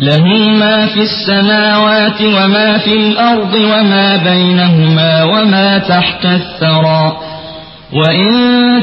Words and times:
له 0.00 0.26
ما 0.62 0.86
في 0.86 1.02
السماوات 1.02 2.20
وما 2.22 2.78
في 2.78 2.92
الأرض 2.96 3.54
وما 3.54 4.16
بينهما 4.16 5.12
وما 5.24 5.78
تحت 5.78 6.24
الثرى 6.26 7.16
وإن 7.92 8.32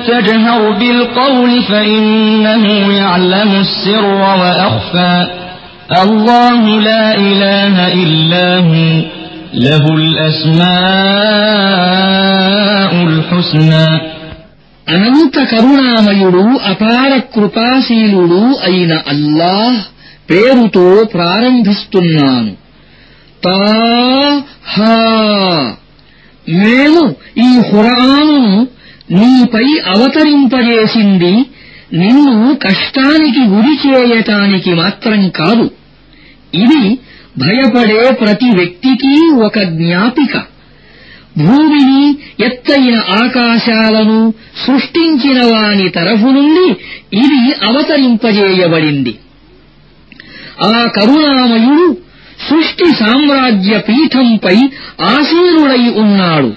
تجهر 0.07 0.71
بالقول 0.71 1.63
فإنه 1.63 2.65
يعلم 2.93 3.51
السر 3.55 4.05
وأخفى 4.05 5.27
الله 6.03 6.79
لا 6.79 7.15
إله 7.15 7.75
إلا 7.93 8.57
هو 8.59 9.01
له 9.53 9.85
الأسماء 12.03 12.91
الحسنى 13.07 13.87
అనంత 14.87 15.35
కరుణామయుడు 15.51 16.41
అపార 16.71 17.11
కృపాశీలుడు 17.35 18.41
అయిన 18.67 18.93
అల్లాహ్ 19.13 19.77
పేరుతో 20.30 21.04
ప్రారంభిస్తున్నాను. 21.14 22.56
తాహా 23.44 24.94
మేము 26.48 27.14
ఈ 27.38 27.60
హురాను 27.70 28.68
నీపై 29.10 29.78
అవతరింపజేసింది 29.86 31.32
నిన్ను 31.92 32.54
కష్టానికి 32.54 33.40
గురి 33.40 33.88
చేయటానికి 33.88 34.74
మాత్రం 34.74 35.28
కాదు. 35.28 35.70
ఇది 36.54 36.98
భయపడే 37.38 38.10
ప్రతి 38.10 38.50
వ్యక్తికి 38.50 39.34
ఒక 39.34 39.58
జ్ఞాపిక. 39.58 40.36
భూమిని 41.38 42.16
ఎత్తైన 42.44 42.94
ఆకాశాలను 42.94 44.34
సృష్టించిన 44.66 45.42
వాని 45.44 45.88
తరఫు 45.88 46.26
నుండి 46.26 46.70
ఇది 47.16 47.66
అవతరింపజేయబడింది. 47.66 49.14
ఆ 50.64 50.86
కరుణామయుడు 50.86 51.96
సృష్టి 52.50 52.84
సామ్రాజ్య 52.84 53.78
పీఠంపై 53.78 54.56
ఆసీనుడై 55.00 56.00
ఉన్నాడు. 56.00 56.52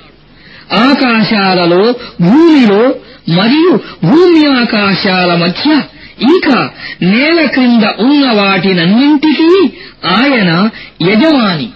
ఆకాశాలలో 0.74 1.96
భూమిలో 2.22 2.96
మరియు 3.30 3.80
భూమి 4.04 4.60
ఆకాశాల 4.60 5.36
మధ్య 5.36 5.82
ఇంకా 6.22 6.70
నేల 7.02 7.46
క్రింద 7.46 7.84
ఉన్న 7.84 8.32
వాటినన్నింటికీ 8.32 9.70
ఆయన 10.08 10.70
యజమాని. 11.10 11.70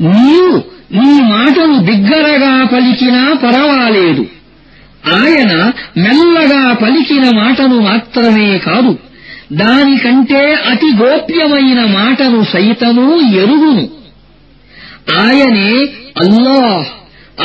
నీవు 0.00 0.62
నీ 0.92 1.22
మాటను 1.22 1.78
బిగ్గరగా 1.78 2.64
పలికినా 2.64 3.36
పరవాలేదు. 3.42 4.26
ఆయన 5.14 5.72
మెల్లగా 5.96 6.72
పలికిన 6.72 7.36
మాటను 7.36 7.80
మాత్రమే 7.80 8.58
కాదు. 8.58 9.09
దానికంటే 9.51 10.41
అతి 10.71 10.89
గోప్యమైన 11.01 11.79
మాటను 11.91 12.39
సైతము 12.53 13.05
ఎరుగును 13.35 13.85
ఆయనే 15.19 15.71
అల్లాహ్ 16.23 16.87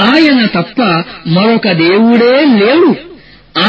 ఆయన 0.04 0.40
తప్ప 0.54 0.80
మరొక 1.28 1.68
దేవుడే 1.82 2.36
లేడు 2.60 2.90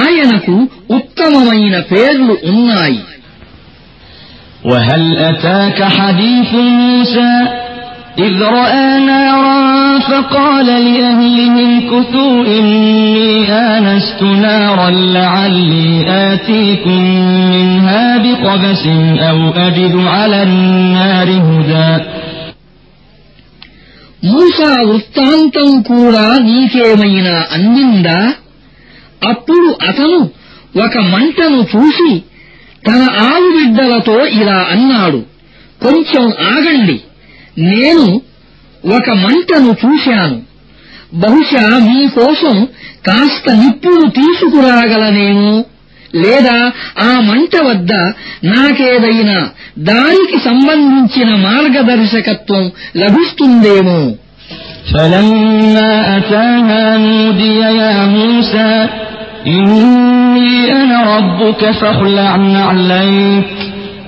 ఆయనకు 0.01 0.57
ఉత్తమమైన 0.97 1.75
పేర్లు 1.91 2.35
ఉన్నాయి 2.49 3.01
وهل 4.65 5.03
أتاك 5.21 5.79
حديث 5.91 6.51
موسى 6.53 7.33
إذ 8.19 8.41
رأى 8.41 8.99
نارا 9.01 9.59
فقال 10.01 10.65
لأهلهم 10.65 11.81
كثوا 11.81 12.45
إني 12.57 13.51
آنست 13.51 14.21
نارا 14.23 14.89
لعلي 14.89 15.87
آتيكم 16.31 17.01
منها 17.53 18.17
بقبس 18.17 18.85
أو 19.19 19.37
أجد 19.67 19.95
على 20.07 20.43
النار 20.43 21.29
هدى 21.47 21.91
మూసా 24.23 24.71
వృత్తాంతం 24.87 25.69
కూడా 25.89 26.25
నీకేమైనా 26.47 27.35
అందిందా 27.55 28.19
అప్పుడు 29.21 29.69
అతను 29.89 30.19
ఒక 30.85 30.97
మంటను 31.13 31.61
చూసి 31.71 32.11
తన 32.83 32.99
ఆవుబిడ్డలతో 33.23 34.17
ఇలా 34.39 34.59
అన్నాడు 34.73 35.19
కొంచెం 35.81 36.25
ఆగండి 36.51 36.97
నేను 37.69 38.05
ఒక 38.83 39.09
మంటను 39.23 39.71
చూశాను 39.81 40.37
బహుశా 41.23 41.63
మీకోసం 41.87 42.55
కాస్త 43.07 43.45
నిప్పులు 43.61 44.03
తీసుకురాగలనేమో 44.17 45.53
లేదా 46.23 46.55
ఆ 47.01 47.11
మంట 47.27 47.53
వద్ద 47.67 47.91
నాకేదైనా 48.51 49.37
దానికి 49.89 50.37
సంబంధించిన 50.47 51.29
మార్గదర్శకత్వం 51.47 52.65
లభిస్తుందేమో 53.03 54.01
فلما 54.91 55.91
أتاها 56.17 56.83
نودي 56.99 57.53
يا 57.79 58.05
موسى 58.07 58.71
إني 59.49 60.53
أنا 60.73 61.17
ربك 61.17 61.71
فاخلع 61.71 62.31
نعليك 62.55 63.49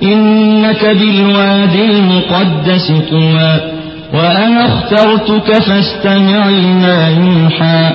إنك 0.03 0.85
بالواد 0.85 1.75
المقدس 1.75 2.91
طوى 3.11 3.59
وأنا 4.13 4.65
اخترتك 4.65 5.53
فاستمع 5.53 6.49
لما 6.49 7.09
يوحى. 7.09 7.91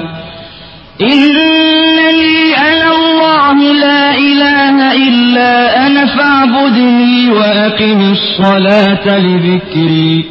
إنني 1.03 2.57
أنا 2.57 2.91
الله 2.97 3.63
لا 3.73 4.19
إله 4.19 5.09
إلا 5.09 5.87
أنا 5.87 6.07
فاعبدني 6.07 7.31
وأقم 7.31 8.13
الصلاة 8.13 9.19
لذكري. 9.19 10.25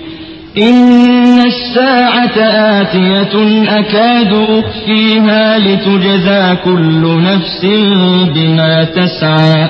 إن 0.57 1.39
الساعة 1.39 2.37
آتية 2.81 3.63
أكاد 3.79 4.33
أخفيها 4.49 5.59
لتجزى 5.59 6.55
كل 6.65 7.23
نفس 7.23 7.65
بما 8.35 8.83
تسعى. 8.83 9.69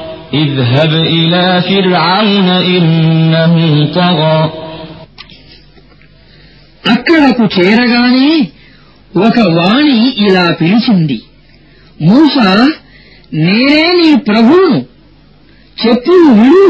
اذهب 0.34 0.92
إلى 1.14 1.44
فرعون 1.62 2.48
إنه 2.74 3.54
طغى 3.94 4.38
అక్కడకు 6.84 7.44
చేరగానే 7.56 8.30
ఒక 9.18 9.38
వాణి 9.56 9.98
ఇలా 10.26 10.44
పిలిచింది 10.60 11.18
మూస 12.00 12.36
నేనే 13.44 13.84
నీ 14.00 14.10
ప్రభువును 14.28 14.78
చెప్పులు 15.76 16.28
విడు 16.40 16.68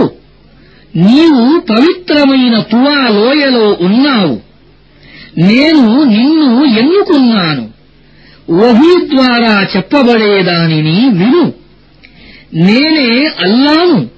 నీవు 1.06 1.43
పవిత్రమైన 1.71 2.56
తువా 2.71 2.99
లోయలో 3.17 3.67
ఉన్నావు 3.87 4.35
నేను 5.49 5.85
నిన్ను 6.15 6.49
ఎన్నుకున్నాను 6.81 7.65
వహీ 8.59 8.93
ద్వారా 9.12 9.55
చెప్పబడేదానిని 9.73 10.97
విను 11.19 11.44
నేనే 12.53 13.31
అల్లాను. 13.39 14.09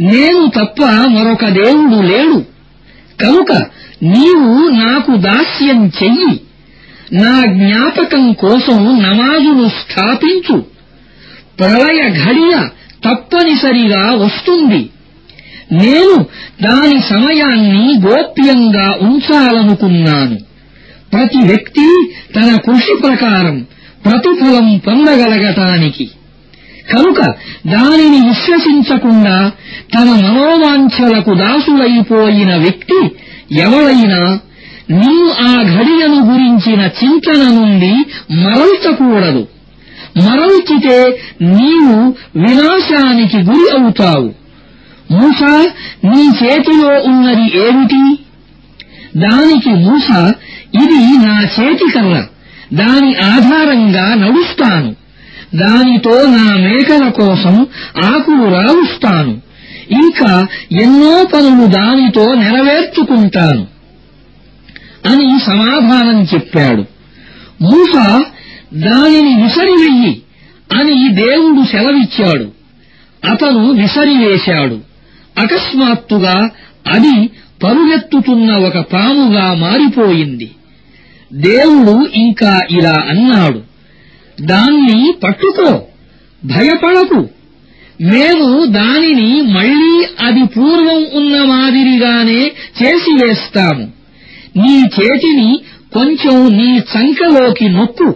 నేను 0.00 0.46
తప్ప 0.46 0.84
మరొక 0.84 1.48
దేవుడు 1.48 2.02
లేడు. 2.02 2.44
కనుక 3.20 3.52
నీవు 4.02 4.68
నాకు 4.68 5.16
దాస్యం 5.16 5.86
చెయ్యి. 5.86 6.40
నా 7.12 7.42
జ్ఞాపకం 7.46 8.32
కోసం 8.32 9.02
నమాజును 9.02 9.68
స్థాపించు. 9.68 10.64
ప్రళయ 11.58 12.24
ఘడియ 12.24 12.68
తప్పనిసరిగా 13.04 14.12
వస్తుంది. 14.12 14.90
నేను 15.72 16.26
దాని 16.62 17.00
సమయాన్ని 17.00 17.94
గోప్యంగా 18.06 18.98
ఉంచాలనుకున్నాను. 19.02 20.38
ప్రతి 21.12 21.38
వ్యక్తి 21.38 22.12
తన 22.36 22.56
కృషి 22.56 22.96
ప్రకారం 23.02 23.66
ప్రతిఫలం 24.04 24.80
పొందగలగటానికి. 24.86 26.10
కనుక 26.92 27.20
దానిని 27.66 28.28
విశ్వసించకుండా 28.28 29.52
తన 29.94 30.04
మనోవాంఛలకు 30.04 31.34
దాసులైపోయిన 31.34 32.56
వ్యక్తి 32.56 33.10
ఎవడైనా 33.58 34.38
నీవు 34.90 35.30
ఆ 35.42 35.62
ఘడియను 35.62 36.32
గురించిన 36.32 36.80
చింతన 36.80 37.42
నుండి 37.42 37.92
మరల్చకూడదు. 38.44 39.48
మరల్చితే 40.16 41.22
నీవు 41.42 42.14
వినాశానికి 42.36 43.36
గురి 43.36 43.80
అవుతావు. 43.80 44.34
మూస 45.10 45.42
నీ 46.04 46.28
చేతిలో 46.28 46.88
ఉన్నది 46.88 47.58
ఏమిటి? 47.58 48.18
దానికి 49.16 49.68
మూస 49.68 50.10
ఇది 50.82 51.26
నా 51.26 51.42
చేతికర్ర 51.42 52.26
దాని 52.74 53.14
ఆధారంగా 53.16 54.14
నడుస్తాను. 54.14 55.07
దానితో 55.54 56.10
నా 56.10 56.56
మేకల 56.56 57.08
కోసం 57.08 57.66
ఆకులు 58.04 58.54
రావుస్తాను 58.54 59.40
ఇంకా 59.90 60.46
ఎన్నో 60.82 61.24
పనులు 61.34 61.66
దానితో 61.66 62.34
నెరవేర్చుకుంటాను 62.34 63.66
అని 65.06 65.38
సమాధానం 65.46 66.22
చెప్పాడు. 66.22 66.84
మూస 67.62 67.94
దానిని 68.74 69.42
విసరివెయ్యి 69.42 70.22
అని 70.72 71.08
దేవుడు 71.08 71.66
సెలవిచ్చాడు. 71.70 72.52
అతను 73.30 73.70
విసరివేశాడు. 73.70 74.78
అకస్మాత్తుగా 75.38 76.50
అది 76.86 77.30
పరుగెత్తుతున్న 77.62 78.54
ఒక 78.56 78.78
పాముగా 78.78 79.54
మారిపోయింది. 79.54 80.50
దేవుడు 81.32 82.08
ఇంకా 82.14 82.60
ఇలా 82.70 82.94
అన్నాడు. 83.08 83.62
దాన్ని 84.40 85.14
పట్టుకో. 85.24 85.82
భయపడకు. 86.44 87.28
మేము 88.00 88.64
దానిని 88.64 89.42
మళ్ళీ 89.42 90.06
అది 90.20 90.44
పూర్వం 90.44 91.06
ఉన్న 91.14 91.44
మాదిరిగానే 91.44 92.52
చేసివేస్తాము 92.82 93.92
నీ 94.56 94.82
చేతిని 94.82 95.60
కొంచెం 95.92 96.48
నీ 96.56 96.78
చంకలోకి 96.78 97.68
నొక్కు. 97.68 98.14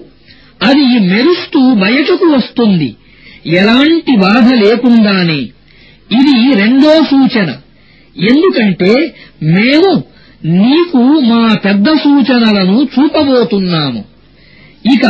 అది 0.63 0.99
మెరుస్తూ 0.99 1.75
బయటకు 1.75 2.27
వస్తుంది. 2.27 2.97
ఎలాంటి 3.47 4.17
బాధ 4.17 4.53
లేకుండానే. 4.53 5.39
ఇది 6.13 6.59
రెండో 6.59 7.05
సూచన. 7.11 7.57
ఎందుకంటే 8.31 9.15
మేము 9.43 10.05
నీకు 10.45 11.21
మా 11.21 11.55
పెద్ద 11.65 11.87
సూచనలను 11.87 12.83
చూపబోతున్నాము. 12.83 14.12
ఇక 14.94 15.06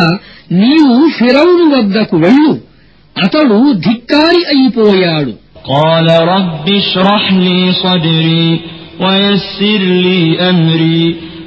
నీవు 0.61 0.95
ఫిరౌను 1.17 1.65
వద్దకు 1.73 2.17
వెళ్ళు 2.25 2.53
అతడు 3.15 3.59
ధిక్కారి 3.87 4.41
అయిపోయాడు 4.53 5.33
قال 5.71 6.07
رب 6.33 6.65
اشرح 6.81 7.23
لي 7.45 7.59
صدري 7.83 8.47
ويسر 9.03 9.81
لي 10.05 10.21
أمري 10.49 11.03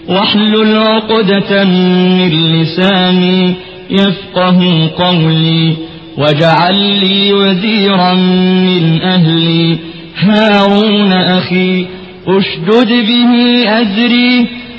واحلل 0.09 0.77
عقدة 0.91 1.51
من 2.17 2.33
لساني 2.55 3.41
يفقه 3.91 4.59
قولي 5.03 5.65
واجعل 6.19 6.79
لي 7.03 7.33
وزيرا 7.33 8.15
من 8.67 8.85
أهلي 9.15 9.67
هارون 10.19 11.13
أخي 11.39 11.73
اشدد 12.29 12.91
به 13.09 13.33
أزري 13.81 14.33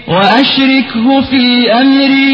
وأشركه 0.07 1.21
في 1.21 1.43
أمري 1.81 2.33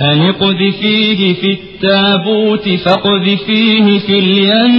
أن 0.00 0.20
اقذفيه 0.22 1.20
في 1.40 1.50
التابوت 1.52 2.68
فاقذفيه 2.84 3.98
في 3.98 4.14
اليم 4.18 4.74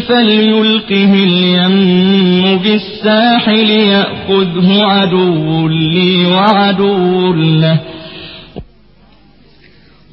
فليلقه 0.00 1.12
اليم 1.28 2.58
بالساحل 2.64 3.70
يأخذه 3.94 4.68
عدو 4.82 5.68
لي 5.68 6.26
وعدو 6.26 7.32
له 7.62 7.78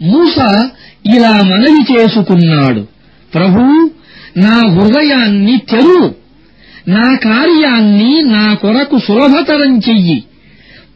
మూస 0.02 0.38
ఇలా 1.14 1.34
మనవి 1.52 1.82
చేసుకున్నాడు 1.92 2.82
ప్రభూ 3.34 3.64
నా 4.44 4.56
హృదయాన్ని 4.76 5.56
తెరువు 5.72 6.08
నా 6.96 7.08
కార్యాన్ని 7.28 8.12
నా 8.34 8.44
కొరకు 8.64 8.98
సులభతరం 9.08 9.74
చెయ్యి 9.88 10.18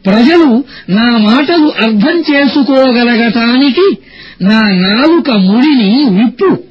ప్రజలు 0.05 0.63
నా 0.89 1.17
మాటలు 1.17 1.67
అర్థం 1.67 2.19
చేసుకోగలగటానికి 2.19 3.97
నా 4.41 4.59
నాలుక 4.61 5.31
ముడిని 5.31 6.05
విప్పు. 6.09 6.63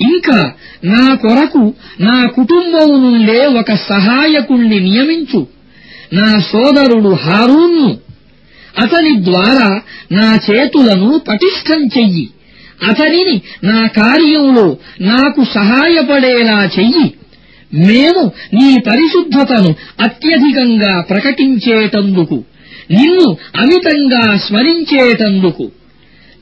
ఇంకా 0.00 0.52
నా 0.84 1.14
కొరకు 1.14 1.74
నా 2.00 2.26
కుటుంబం 2.26 3.02
నుండే 3.02 3.46
ఒక 3.46 3.74
సహాయకుణ్ణి 3.74 4.80
నియమించు. 4.80 5.46
నా 6.12 6.40
సోదరుడు 6.40 7.08
హారూన్ను. 7.08 7.98
అతని 8.78 9.24
ద్వారా 9.24 9.80
నా 10.12 10.38
చేతులను 10.50 11.20
పటిష్టం 11.28 11.86
చెయ్యి. 11.86 12.28
అతనిని 12.88 13.42
నా 13.64 13.86
కార్యంలో 13.86 14.76
నాకు 15.00 15.44
సహాయపడేలా 15.44 16.70
చెయ్యి. 16.78 17.14
మేము 17.74 18.32
నీ 18.54 18.80
పరిశుద్ధతను 18.80 19.74
అత్యధికంగా 20.00 21.00
ప్రకటించేటందుకు. 21.00 22.44
నిన్ను 22.90 23.36
అమితంగా 23.56 24.36
స్మరించేటందుకు 24.36 25.70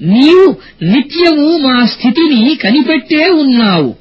నీవు 0.03 0.57
నిత్యము 0.85 1.57
మా 1.57 1.87
స్థితిని 1.87 2.55
కనిపెట్టే 2.55 3.29
ఉన్నావు. 3.29 3.95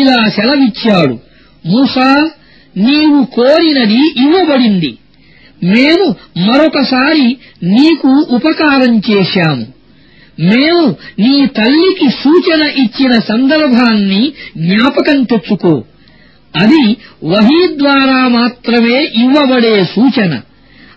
ఇలా 0.00 0.28
సెలవిచ్చాడు. 0.28 1.18
మూసా 1.66 2.30
నీవు 2.76 3.24
కోరినది 3.24 4.08
ఇవ్వబడింది. 4.08 4.98
మేము 5.64 6.14
మరొకసారి 6.46 7.36
నీకు 7.62 8.26
ఉపకారం 8.30 9.02
చేశాము. 9.10 9.66
మేము 10.40 10.96
నీ 11.18 11.46
తల్లికి 11.46 12.08
సూచన 12.08 12.62
ఇచ్చిన 12.62 13.12
సందర్భాన్ని 13.12 14.32
జ్ఞాపకం 14.56 15.22
తెచ్చుకో. 15.22 15.84
అది 16.56 16.96
వహీ 17.24 17.78
ద్వారా 17.78 18.28
మాత్రమే 18.28 19.04
ఇవ్వబడే 19.04 19.84
సూచన. 19.84 20.40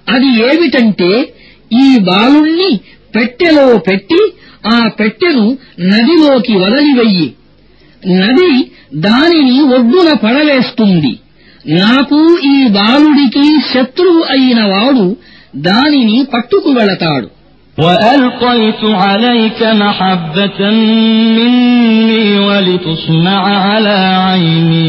అది 0.09 0.29
ఏమిటంటే 0.49 1.11
ఈ 1.81 1.87
బాలుణ్ణి 2.09 2.71
పెట్టెలో 3.15 3.67
పెట్టి 3.89 4.21
ఆ 4.69 4.79
పెట్టెను 4.99 5.45
నదిలోకి 5.91 6.55
వదిలివెయ్యి 6.65 7.29
నది 8.21 8.53
దానిని 9.07 9.59
ఒడ్డున 9.77 10.11
పడవేస్తుంది 10.25 11.13
నాకు 11.81 12.19
ఈ 12.53 12.57
బాలుడికి 12.77 13.45
శత్రువు 13.73 14.23
అయిన 14.35 14.61
వాడు 14.73 15.07
దానిని 15.69 16.19
పట్టుకు 16.35 16.71
వెళతాడు 16.81 17.29
وألقيت 17.79 18.83
عليك 19.05 19.61
محبة 19.83 20.61
مني 21.37 22.39
ولتصنع 22.41 23.43
على 23.67 23.97
عيني 24.25 24.89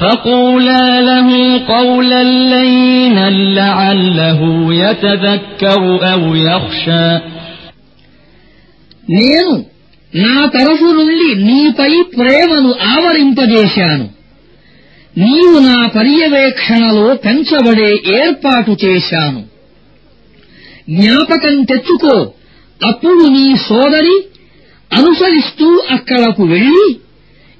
فقولا 0.00 0.84
له 1.00 1.28
قولا 1.68 2.22
لينا 2.54 3.30
لعله 3.30 4.40
يتذكر 4.74 5.82
أو 6.12 6.22
يخشى 6.46 7.08
నేను 9.16 9.52
నా 10.12 10.36
తరఫు 10.54 10.88
నుండి 10.98 11.28
నీపై 11.46 11.92
ప్రేమను 12.14 12.70
ఆవరింపజేశాను 12.92 14.06
నీవు 15.14 15.58
నా 15.66 15.78
పర్యవేక్షణలో 15.96 17.06
పెంచబడే 17.24 17.90
ఏర్పాటు 18.16 18.72
చేశాను 18.84 19.42
జ్ఞాపకం 20.90 21.56
తెచ్చుకో 21.64 22.16
అప్పుడు 22.80 23.24
నీ 23.36 23.46
సోదరి 23.68 24.16
అనుసరిస్తూ 24.90 25.68
అక్కడకు 25.90 26.42
వెళ్లి 26.52 26.88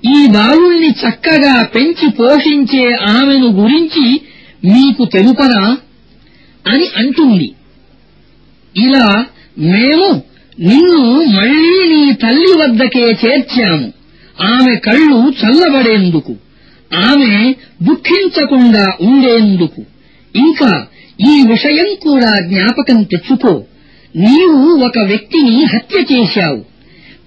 ఈ 0.05 0.27
బాలుల్ని 0.27 0.89
చక్కగా 0.89 1.63
పెంచి 1.63 2.09
పోషించే 2.09 2.93
ఆమెను 2.93 3.47
గురించి 3.47 4.21
మీకు 4.65 5.05
తెలుపనా 5.05 5.77
అని 6.67 6.87
అంటుంది. 6.97 7.53
ఇలా 8.77 9.25
మేము 9.57 10.21
నిన్ను 10.59 11.23
మళ్ళీ 11.23 11.95
నీ 11.95 12.13
తల్లి 12.13 12.57
వద్దకే 12.57 13.11
చేర్చాము. 13.25 13.93
ఆమె 14.41 14.75
కళ్ళు 14.75 15.29
చల్లబడేందుకు 15.29 16.35
ఆమె 16.95 17.55
దుఃఖించకుండా 17.83 18.93
ఉండేందుకు. 19.01 19.85
ఇంకా 20.35 20.87
ఈ 21.21 21.43
విషయం 21.47 21.95
కూడా 22.01 22.39
జ్ఞాపకం 22.39 23.03
తెచ్చుకో. 23.03 23.63
నీవు 24.15 24.85
ఒక 24.85 24.99
వ్యక్తిని 24.99 25.63
హత్య 25.63 26.15
చేశావు. 26.15 26.70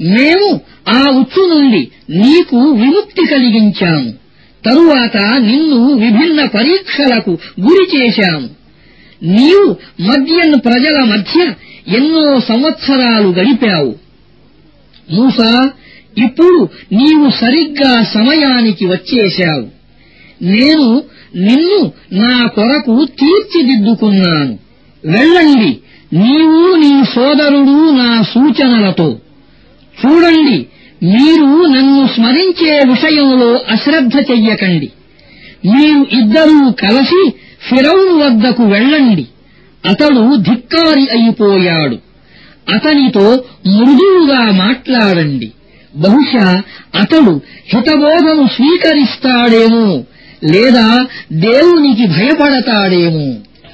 మేము 0.00 0.60
ఆ 0.88 1.10
ఉచ్చు 1.10 1.54
నుండి 1.54 1.88
నీకు 2.10 2.56
విముక్తి 2.56 3.26
కలిగించాము. 3.26 4.12
తరువాత 4.64 5.16
నిన్ను 5.16 5.92
విభిన్న 5.92 6.44
పరీక్షలకు 6.44 7.38
గురి 7.60 7.98
చేశాము. 7.98 8.48
నీవు 9.22 9.76
మద్యన్ 10.00 10.54
ప్రజల 10.64 11.04
మధ్య 11.04 11.52
ఎన్నో 11.96 12.40
సంవత్సరాలు 12.40 13.28
గడిపావు. 13.28 13.94
మూసా 15.10 15.70
ఇప్పుడు 16.18 16.68
నీవు 16.92 17.30
సరిగ్గా 17.30 18.02
సమయానికి 18.02 18.86
వచ్చేశావు. 18.86 19.68
నేను 20.44 21.02
నిన్ను 21.36 21.92
నా 22.12 22.46
కొరకు 22.46 23.04
తీర్చిదిద్దుకున్నాను. 23.04 24.58
వెళ్ళండి 25.04 25.78
నీవు 26.12 26.76
నీ 26.76 27.04
సోదరుడు 27.14 27.90
నా 27.90 28.22
సూచనలతో. 28.22 29.18
చూడండి 30.00 30.66
మీరు 31.02 31.66
నన్ను 31.66 32.08
స్మరించే 32.14 32.80
విషయంలో 32.88 33.54
అశ్రద్ధ 33.68 34.16
చెయ్యకండి. 34.30 34.90
మీరు 35.66 36.16
ఇద్దరూ 36.16 36.70
కలిసి 36.70 37.30
ఫిరౌను 37.68 38.18
వద్దకు 38.18 38.62
వెళ్ళండి. 38.62 39.26
అతడు 39.86 40.36
ధిక్కారి 40.36 41.02
అయిపోయాడు. 41.02 41.98
అతనితో 42.74 43.44
మృదువుగా 43.66 44.50
మాట్లాడండి. 44.50 45.50
బహుశా 45.96 46.62
అతడు 46.94 47.40
హితబోధను 47.74 48.46
స్వీకరిస్తాడేమో 48.46 50.04
లేదా 50.44 51.06
దేవునికి 51.32 52.06
భయపడతాడేమో. 52.06 53.34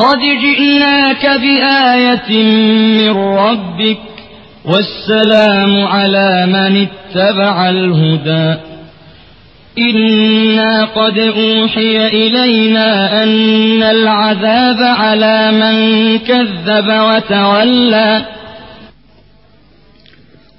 قد 0.00 0.18
جئناك 0.44 1.24
بآية 1.42 2.30
من 2.98 3.14
ربك 3.42 3.98
والسلام 4.64 5.72
على 5.84 6.46
من 6.46 6.86
اتبع 6.86 7.68
الهدى 7.70 8.48
إنا 9.78 10.84
قد 10.84 11.18
أوحي 11.18 12.06
إلينا 12.06 13.22
أن 13.22 13.82
العذاب 13.82 14.80
على 15.02 15.52
من 15.52 15.76
كذب 16.18 16.88
وتولى 17.08 18.10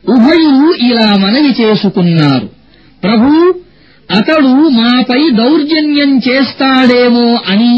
ఉభయులు 0.06 0.68
ఇలా 0.88 1.08
మనవి 1.24 1.52
చేసుకున్నారు 1.62 2.48
ప్రభూ 3.04 3.32
అతడు 4.10 4.52
మాపై 4.80 5.22
దౌర్జన్యం 5.40 6.12
చేస్తాడేమో 6.18 7.28
అని 7.48 7.74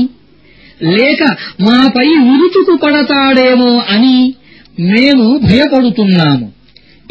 లేక 0.82 1.36
మాపై 1.60 2.06
ఉరుచుకు 2.06 2.76
పడతాడేమో 2.76 3.82
అని 3.90 4.34
మేము 4.80 5.38
భయపడుతున్నాము. 5.38 6.52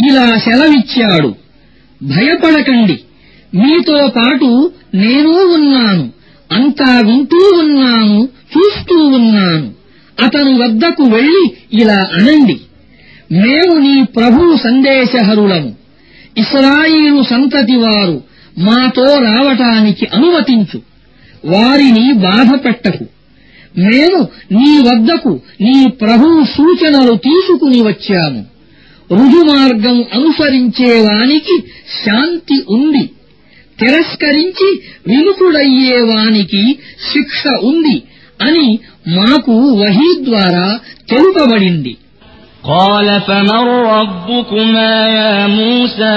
ఇలా 0.10 0.38
సెలవిచ్చాడు. 0.38 1.36
భయపడకండి. 2.03 3.00
మీతో 3.55 4.12
పాటు 4.17 4.72
నేను 4.96 5.29
ఉన్నాను. 5.29 6.10
అంతా 6.51 7.00
వింటూ 7.00 7.51
ఉన్నాను 7.60 8.29
చూస్తూ 8.58 8.96
ఉన్నాను. 9.05 9.72
అతను 10.24 10.63
వద్దకు 10.63 11.03
వెళ్ళి 11.03 11.51
ఇలా 11.74 12.08
అనండి. 12.13 12.60
మేము 13.32 13.77
నీ 13.79 14.03
ప్రభు 14.03 14.58
సందేశహరులము. 14.63 15.75
ఇస్రాయిలు 16.38 17.24
సంతతి 17.24 17.75
వారు 17.75 18.24
మాతో 18.58 19.03
రావటానికి 19.03 20.08
అనుమతించు. 20.13 20.82
వారిని 21.46 22.13
బాధపెట్టకు. 22.13 23.05
మేము 23.82 24.20
నీ 24.56 24.70
వద్దకు 24.87 25.32
నీ 25.66 25.76
ప్రభు 26.02 26.28
సూచనలు 26.56 27.14
తీసుకుని 27.26 27.80
వచ్చాము 27.82 28.40
రుజుమార్గం 29.11 29.99
అనుసరించేవానికి 30.16 31.56
శాంతి 32.00 32.58
ఉంది 32.76 33.04
తిరస్కరించి 33.78 34.68
విముఖుడయ్యేవానికి 35.08 36.62
శిక్ష 37.12 37.42
ఉంది 37.62 37.97
అని 38.40 38.66
మాకు 39.16 39.54
వహీ 39.82 40.11
ద్వారా 40.28 40.66
తెలుపబడింది 41.11 41.94
قال 42.70 43.08
فمن 43.20 43.64
ربكما 43.92 44.90
يا 45.18 45.35
موسى 45.50 46.16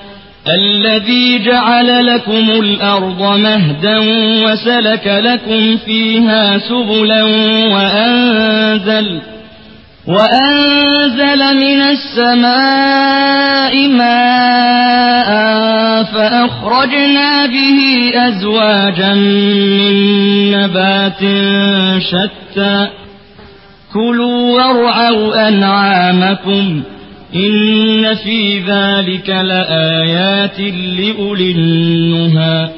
الذي 0.55 1.39
جعل 1.39 2.05
لكم 2.05 2.49
الأرض 2.49 3.21
مهدا 3.39 3.97
وسلك 4.45 5.07
لكم 5.07 5.77
فيها 5.77 6.57
سبلا 6.57 7.23
وأنزل 7.73 9.21
وأنزل 10.07 11.57
من 11.57 11.81
السماء 11.81 13.87
ماء 13.87 15.31
فأخرجنا 16.03 17.45
به 17.45 18.11
أزواجا 18.15 19.13
من 19.13 19.93
نبات 20.51 21.19
شتى 22.01 22.87
كلوا 23.93 24.55
وارعوا 24.55 25.47
أنعامكم 25.47 26.83
إن 27.34 28.14
في 28.14 28.58
ذلك 28.60 29.28
لآيات 29.28 30.60
لأولي 30.98 31.50
النهى 31.52 32.70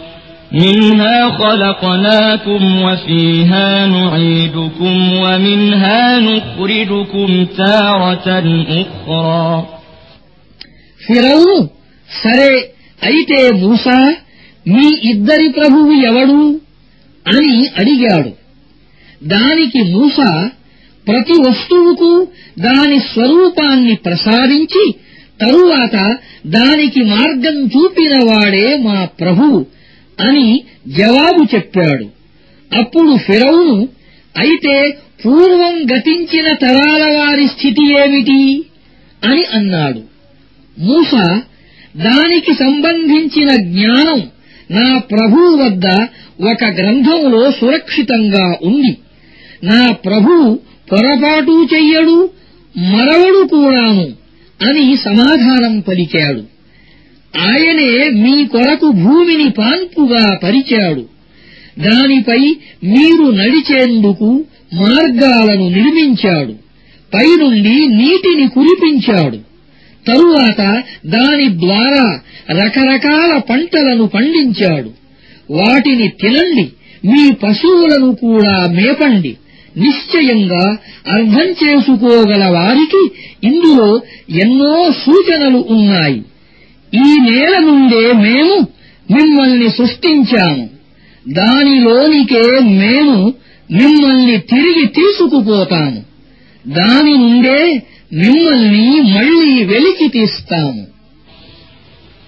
منها 0.53 1.31
خلقناكم 1.31 2.83
وفيها 2.83 3.87
نعيدكم 3.87 4.95
ومنها 5.15 6.19
نخرجكم 6.21 7.29
تارة 7.57 8.29
أخرى 8.83 9.67
ఫిరౌను 11.07 11.59
సరే 12.23 12.51
అయితే 13.03 13.39
మూసా 13.63 13.99
మీ 14.67 14.89
ఇద్దరి 15.13 15.49
ప్రభువు 15.49 15.93
ఎవడు 16.11 16.41
అని 17.27 17.55
అడిగాడు 17.81 18.31
దానికి 19.23 19.81
మూసా 19.95 20.31
ప్రతి 21.08 21.34
వస్తువుకు 21.50 22.28
దాని 22.60 23.00
స్వరూపాన్ని 23.00 23.96
ప్రసాదించి 23.96 24.96
తరువాత 25.42 26.18
దానికి 26.48 27.02
మార్గం 27.04 27.66
చూపినవాడే 27.66 28.78
మా 28.78 29.06
ప్రభువు 29.06 29.66
అని 30.20 30.64
జవాబు 30.88 31.56
చెప్పాడు. 31.56 32.06
అప్పుడు 32.80 33.18
ఫిరౌను 33.18 33.90
అయితే 34.40 34.98
పూర్వం 35.26 35.98
గతించిన 35.98 36.54
తరాల 36.54 37.18
వారి 37.18 37.48
స్థితి 37.48 38.00
ఏమిటి? 38.00 38.66
అని 39.24 39.46
అన్నాడు. 39.46 40.02
మూస 40.80 41.16
దానికి 41.98 42.54
సంబంధించిన 42.54 43.56
జ్ఞానం 43.56 44.22
నా 44.72 44.98
ప్రభువు 44.98 45.56
వద్ద 45.56 45.86
ఒక 46.42 46.64
గ్రంథంలో 46.64 47.52
సురక్షితంగా 47.52 48.58
ఉంది. 48.64 48.98
నా 49.64 49.92
ప్రభువు 49.92 50.60
పొరపాటు 50.94 51.68
చెయ్యడు 51.74 52.30
మరవడు 52.78 53.48
కూడాను 53.48 54.12
అని 54.62 54.98
సమాధానం 54.98 55.80
పలికాడు. 55.80 56.44
ఆయనే 57.40 58.10
మీ 58.10 58.46
కొరకు 58.46 58.92
భూమిని 58.92 59.50
పాన్పుగా 59.50 60.40
పరిచాడు. 60.44 61.06
దానిపై 61.80 62.56
మీరు 62.84 63.32
నడిచేందుకు 63.32 64.46
మార్గాలను 64.74 65.70
నిర్మించాడు. 65.70 66.52
పైనుండి 67.14 67.88
నీటిని 67.88 68.48
కురిపించాడు. 68.48 69.38
తరువాత 70.08 70.84
దాని 71.06 71.50
ద్వారా 71.50 72.20
రకరకాల 72.52 73.38
పంటలను 73.38 74.08
పండించాడు. 74.08 74.92
వాటిని 75.52 76.08
తినండి 76.08 76.70
మీ 77.06 77.32
పశువులను 77.32 78.16
కూడా 78.16 78.68
మేపండి. 78.68 79.38
నిశ్చయంగా 79.75 80.65
అర్థం 81.15 81.49
చేసుకోగల 81.61 82.45
వారికి 82.57 83.03
ఇందులో 83.43 83.89
ఎన్నో 84.43 84.73
సూచనలు 85.05 85.61
ఉన్నాయి 85.75 86.19
ఈ 86.93 87.09
నేల 87.27 87.55
నుండే 87.65 88.05
మేము 88.25 88.57
మిమ్మల్ని 89.09 89.69
సృష్టించాము 89.71 90.65
దానిలోనికే 91.27 92.45
మేము 92.81 93.17
మిమ్మల్ని 93.71 94.37
తిరిగి 94.53 94.87
తీసుకుపోతాము 94.99 96.01
దాని 96.65 97.15
నుండే 97.17 97.61
మిమ్మల్ని 98.23 98.87
మళ్లీ 99.17 99.53
వెలికి 99.73 100.09
తీస్తాము 100.19 100.85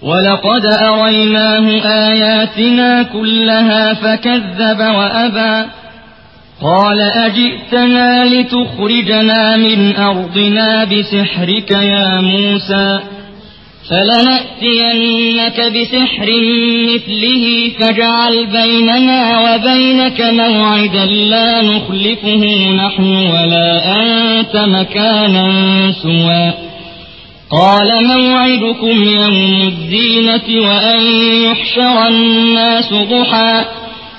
ولقد 0.01 0.65
أريناه 0.91 1.65
آياتنا 2.07 2.89
كلها 3.05 3.93
فكذب 3.95 4.79
وأبى 4.97 5.53
قال 6.62 7.00
أجئتنا 7.00 8.24
لتخرجنا 8.24 9.56
من 9.56 9.96
أرضنا 9.96 10.84
بسحرك 10.84 11.70
يا 11.70 12.20
موسى 12.20 13.00
فلنأتينك 13.90 15.60
بسحر 15.60 16.28
مثله 16.94 17.70
فاجعل 17.78 18.46
بيننا 18.46 19.40
وبينك 19.40 20.20
موعدا 20.20 21.04
لا 21.06 21.62
نخلفه 21.62 22.70
نحن 22.76 23.16
ولا 23.16 24.00
أنت 24.02 24.56
مكانا 24.56 25.52
سوى. 26.02 26.52
قال 27.50 28.06
موعدكم 28.06 29.04
يوم 29.04 29.62
الزينة 29.62 30.68
وأن 30.68 31.00
يحشر 31.44 32.08
الناس 32.08 32.94
ضحى. 32.94 33.64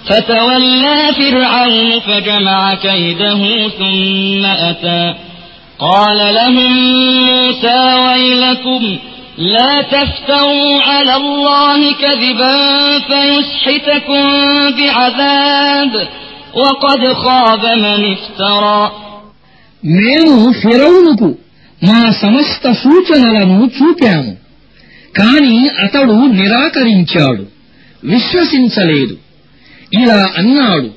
فتولى 0.09 0.99
فرعون 1.19 2.01
فجمع 2.01 2.75
كيده 2.75 3.69
ثم 3.79 4.45
أتى 4.71 5.15
قال 5.79 6.35
لهم 6.35 6.73
موسى 7.31 7.81
ويلكم 8.07 8.99
لا 9.39 9.83
تفتروا 9.83 10.81
على 10.83 11.15
الله 11.17 11.93
كذبا 11.93 12.57
فيسحتكم 13.09 14.25
بعذاب 14.79 16.09
وقد 16.55 17.13
خاب 17.13 17.65
من 17.85 18.13
افترى 18.13 18.83
మేము 20.01 20.37
ఫిరౌనుకు 20.63 21.29
మా 21.89 22.03
సమస్త 22.23 22.65
సూచనలను 22.83 23.59
చూపాము 23.77 24.33
కాని 25.19 25.57
అతడు 25.85 26.17
నిరాకరించాడు 26.39 27.45
విశ్వసించలేదు 28.13 29.15
ఇలా 29.94 30.34
అన్నాడు. 30.38 30.90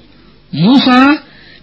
మూసా 0.55 1.19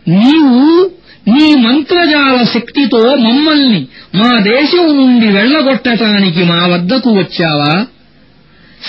నీవు 0.07 0.91
నీ 1.27 1.55
మంత్రజాల 1.55 2.43
శక్తితో 2.43 3.15
మమ్మల్ని 3.15 3.87
మా 4.15 4.39
దేశం 4.39 4.97
నుండి 4.97 5.27
వెళ్ళగొట్టటానికి 5.27 6.43
మా 6.43 6.65
వద్దకు 6.65 7.09
వచ్చావా? 7.09 7.85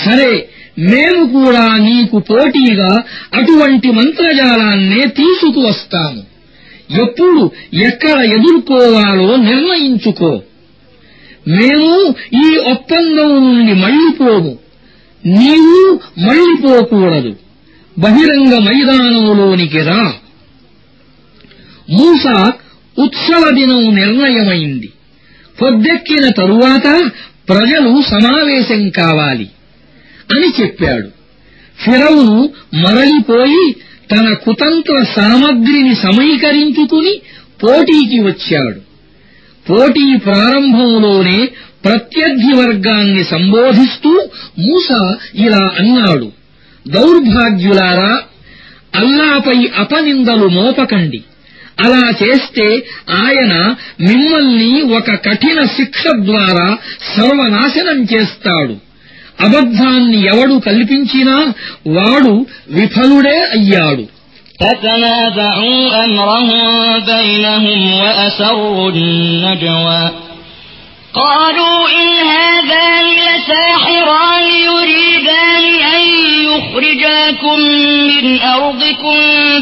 సరే 0.05 0.49
మేము 0.79 1.27
కూడా 1.27 1.77
నీకు 1.79 2.19
పోటీగా 2.19 3.03
అటువంటి 3.35 3.91
మంత్రజాలాన్నే 3.91 5.07
తీసుకువస్తాము 5.07 6.23
ఎప్పుడు 7.03 7.53
ఎక్కడ 7.75 8.21
ఎదుర్కోవాలో 8.21 9.37
నిర్ణయించుకో. 9.37 10.43
మేము 11.49 12.15
ఈ 12.35 12.59
ఒప్పందం 12.59 13.29
నుండి 13.45 13.73
మళ్ళిపోము 13.73 14.59
నీవు 15.27 16.01
మళ్ళిపోకూడదు 16.27 17.37
బహిరంగ 17.99 18.59
మైదానంలోనికి 18.59 19.83
రా. 19.83 20.13
మూసా 21.91 22.53
ఉత్సవ 22.99 23.51
దినం 23.55 23.95
నిర్ణయమైంది. 23.95 24.93
పొద్దెక్కిన 25.63 26.29
తరువాత 26.29 27.11
ప్రజలు 27.49 28.03
సమావేశం 28.03 28.89
కావాలి 28.89 29.51
అని 30.31 30.63
చెప్పాడు. 30.63 31.09
ఫిరవును 31.85 32.49
మరలిపోయి 32.75 33.73
తన 34.11 34.33
కుతంత్ర 34.33 35.05
సామగ్రిని 35.17 35.95
సమీకరించుకుని 35.95 37.21
పోటీకి 37.63 38.21
వచ్చాడు. 38.21 38.81
పోటీ 39.71 40.17
ప్రారంభంలోనే 40.17 41.49
ప్రత్యర్థి 41.85 42.53
వర్గాన్ని 42.57 43.25
సంబోధిస్తూ 43.25 44.29
మూస 44.59 45.17
ఇలా 45.35 45.71
అన్నాడు. 45.79 46.33
దౌర్భాగ్యులారా 46.86 48.14
అల్లాపై 48.94 49.60
అపనిందలు 49.84 50.48
మోపకండి 50.58 51.20
అలా 51.84 52.04
చేస్తే 52.22 52.66
ఆయన 53.22 53.54
మిమ్మల్ని 54.08 54.68
ఒక 54.98 55.10
కఠిన 55.28 55.60
శిక్ష 55.78 56.04
ద్వారా 56.28 56.68
సర్వనాశనం 57.14 58.00
చేస్తాడు 58.12 58.76
అబద్ధాన్ని 59.40 60.20
ఎవడు 60.34 60.58
కల్పించినా 60.70 61.38
వాడు 61.96 62.34
విఫలుడే 62.78 63.40
అయ్యాడు 63.58 64.06
فتنازعوا 64.60 65.82
أمرهم 66.06 66.62
بينهم 67.06 67.82
وأسروا 67.94 68.90
النجوى 68.92 70.04
قالوا 71.14 71.78
إن 71.94 72.10
هذان 72.34 73.06
لساحران 73.20 74.44
يريدان 74.66 75.17
أن 76.48 76.48
يخرجاكم 76.52 77.60
من 78.10 78.40
أرضكم 78.42 79.18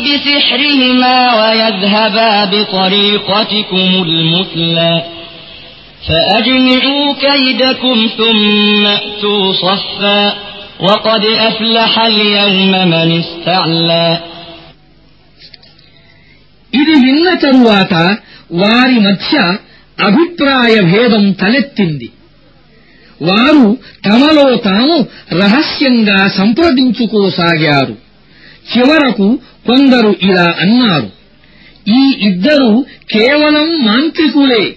بسحرهما 0.06 1.18
ويذهبا 1.40 2.46
بطريقتكم 2.46 3.90
المثلى 4.08 5.02
فأجمعوا 6.08 7.14
كيدكم 7.14 8.10
ثم 8.18 8.88
أتوا 8.88 9.54
صفا 9.54 10.34
وقد 10.80 11.26
أفلح 11.26 12.00
اليوم 12.00 12.72
من 12.94 13.10
استعلى 13.24 14.08
ఇది 16.74 16.94
విన్న 17.06 17.28
తరువాత 17.46 17.94
వారి 18.62 18.98
మధ్య 19.08 19.34
అభిప్రాయ 20.00 20.76
భేదం 20.92 21.24
తలెత్తింది 21.32 22.08
వారు 23.23 23.77
తమలో 24.05 24.57
తాము 24.57 25.07
రహస్యంగా 25.33 26.29
సంప్రదించుకోసాగారు. 26.29 27.97
చివరకు 28.77 29.39
కొందరు 29.67 30.15
ఇలా 30.23 30.55
అన్నారు. 30.61 31.11
ఈ 31.89 32.15
ఇద్దరు 32.21 32.85
కేవలం 33.11 33.85
మాంత్రికులే. 33.85 34.77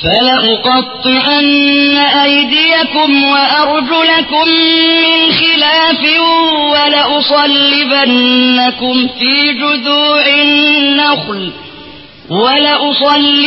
فلأقطعن 0.00 1.96
أيديكم 1.96 3.24
وأرجلكم 3.24 4.48
من 5.02 5.32
خلاف 5.32 6.00
ولأصلبنكم 7.72 9.08
في 9.18 9.52
جذوع 9.52 10.26
النخل 10.26 11.52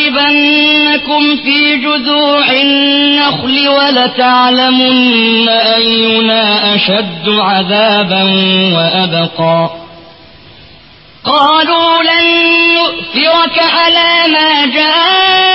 ولأصلبنكم 0.06 1.36
في 1.36 1.76
جذوع 1.78 2.52
النخل 2.52 3.68
ولتعلمن 3.68 5.50
أينا 5.50 6.76
أشد 6.76 7.30
عذابا 7.30 8.24
وأبقى 8.76 9.70
قالوا 11.26 12.04
لن 12.04 12.26
نؤثرك 12.76 13.60
على 13.60 14.32
ما 14.32 14.66
جاءنا 14.66 15.55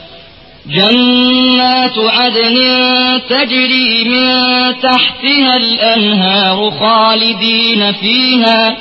جنات 0.66 1.98
عدن 1.98 2.56
تجري 3.30 4.04
من 4.04 4.26
تحتها 4.82 5.56
الأنهار 5.56 6.70
خالدين 6.70 7.92
فيها 7.92 8.76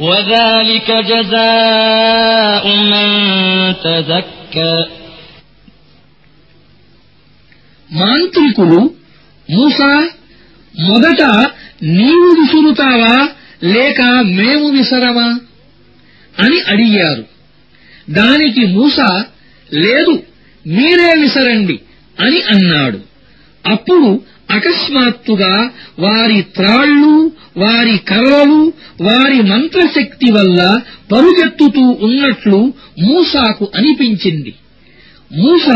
وذلك 0.00 0.88
جزاء 0.90 2.64
من 2.92 3.08
تزكى 3.84 4.74
మాంత్రికులు 7.90 8.80
మూసా 9.48 9.92
మొదట 10.88 11.22
నీవు 11.96 12.28
విసురుతావా 12.38 13.14
లేక 13.74 14.00
మేము 14.38 14.66
విసరమా 14.68 15.28
అని 16.36 16.58
అడిగారు 16.72 17.22
దానికి 18.08 18.62
మూస 18.66 18.98
లేదు 19.70 20.14
మీరే 20.67 21.21
విసరండి 21.21 21.79
అని 22.19 22.41
అన్నాడు. 22.41 22.99
అప్పుడు 23.65 24.21
అకస్మాత్తుగా 24.51 25.71
వారి 25.99 26.41
త్రాళ్ళు 26.41 27.31
వారి 27.57 27.97
కర్రలు 27.97 28.73
వారి 29.01 29.41
మంత్రశక్తి 29.41 30.31
వల్ల 30.31 30.81
పరుగెత్తుతూ 31.11 31.81
ఉన్నట్లు 31.81 32.73
మూసాకు 32.99 33.71
అనిపించింది. 33.75 34.53
మూస 35.33 35.67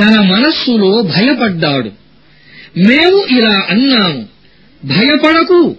తన 0.00 0.20
మనస్సులో 0.20 1.02
భయపడ్డాడు. 1.02 1.90
మేము 2.78 3.38
ఇలా 3.38 3.62
అన్నాము. 3.70 4.26
భయపడకు. 4.84 5.76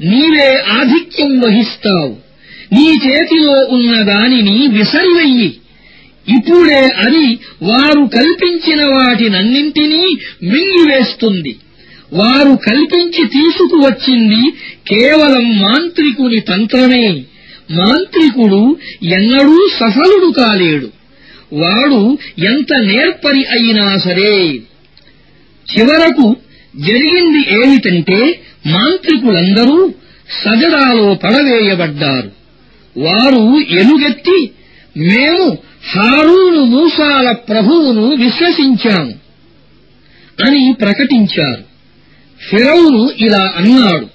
నీవే 0.00 0.64
ఆధిక్యం 0.72 1.40
వహిస్తావు. 1.40 2.16
నీ 2.72 2.90
చేతిలో 3.06 3.52
ఉన్న 3.52 4.02
దానిని 4.02 4.66
విసరివెయ్యి. 4.66 5.56
ఇప్పుడే 6.28 6.78
అది 6.78 7.38
వారు 7.62 8.10
కల్పించిన 8.16 8.84
వాటినన్నింటినీ 8.84 10.16
మింగివేస్తుంది. 10.42 11.56
వారు 12.12 12.58
కల్పించి 12.68 13.24
తీసుకువచ్చింది 13.24 14.50
కేవలం 14.88 15.58
మాంత్రికుని 15.58 16.40
తంత్రమే. 16.40 17.08
మాంత్రికుడు 17.70 18.76
ఎన్నడూ 19.02 19.68
సఫలుడు 19.68 20.32
కాలేడు. 20.38 20.90
వాడు 21.52 22.18
ఎంత 22.38 22.74
నేర్పరి 22.78 23.44
అయినా 23.44 23.98
సరే. 23.98 24.52
చివరకు 25.78 26.36
జరిగింది 26.76 27.54
ఏమిటంటే 27.54 28.40
మాంత్రికులందరూ 28.66 29.92
సజడాలో 30.44 31.14
పడవేయబడ్డారు. 31.14 32.30
వారు 33.00 33.60
ఎలుగెత్తి 33.60 34.50
మేము 34.96 35.58
హారూను 35.88 36.64
మూసాల 36.64 37.32
ప్రభువును 37.32 38.16
విశ్వసించాము 38.16 39.14
అని 40.46 40.74
ప్రకటించారు. 40.80 41.62
ఫిరౌను 42.50 43.10
ఇలా 43.18 43.52
అన్నాడు 43.56 44.08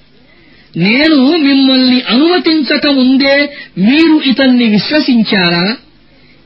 నేను 0.78 1.36
మిమ్మల్ని 1.36 2.02
అనుమతించక 2.08 2.86
ముందే 2.86 3.50
మీరు 3.78 4.20
ఇతన్ని 4.26 4.64
విశ్వసించారా? 4.64 5.76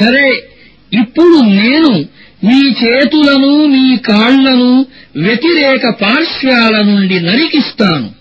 సరే 0.00 0.48
ఇప్పుడు 0.92 1.40
నేను 1.40 2.04
మీ 2.44 2.70
చేతులను 2.84 3.66
మీ 3.66 3.96
కాళ్ళను 3.96 4.86
వ్యతిరేక 5.16 5.88
పార్శ్వాల 5.88 6.82
నుండి 6.82 7.20
నరికిస్తాను. 7.20 8.17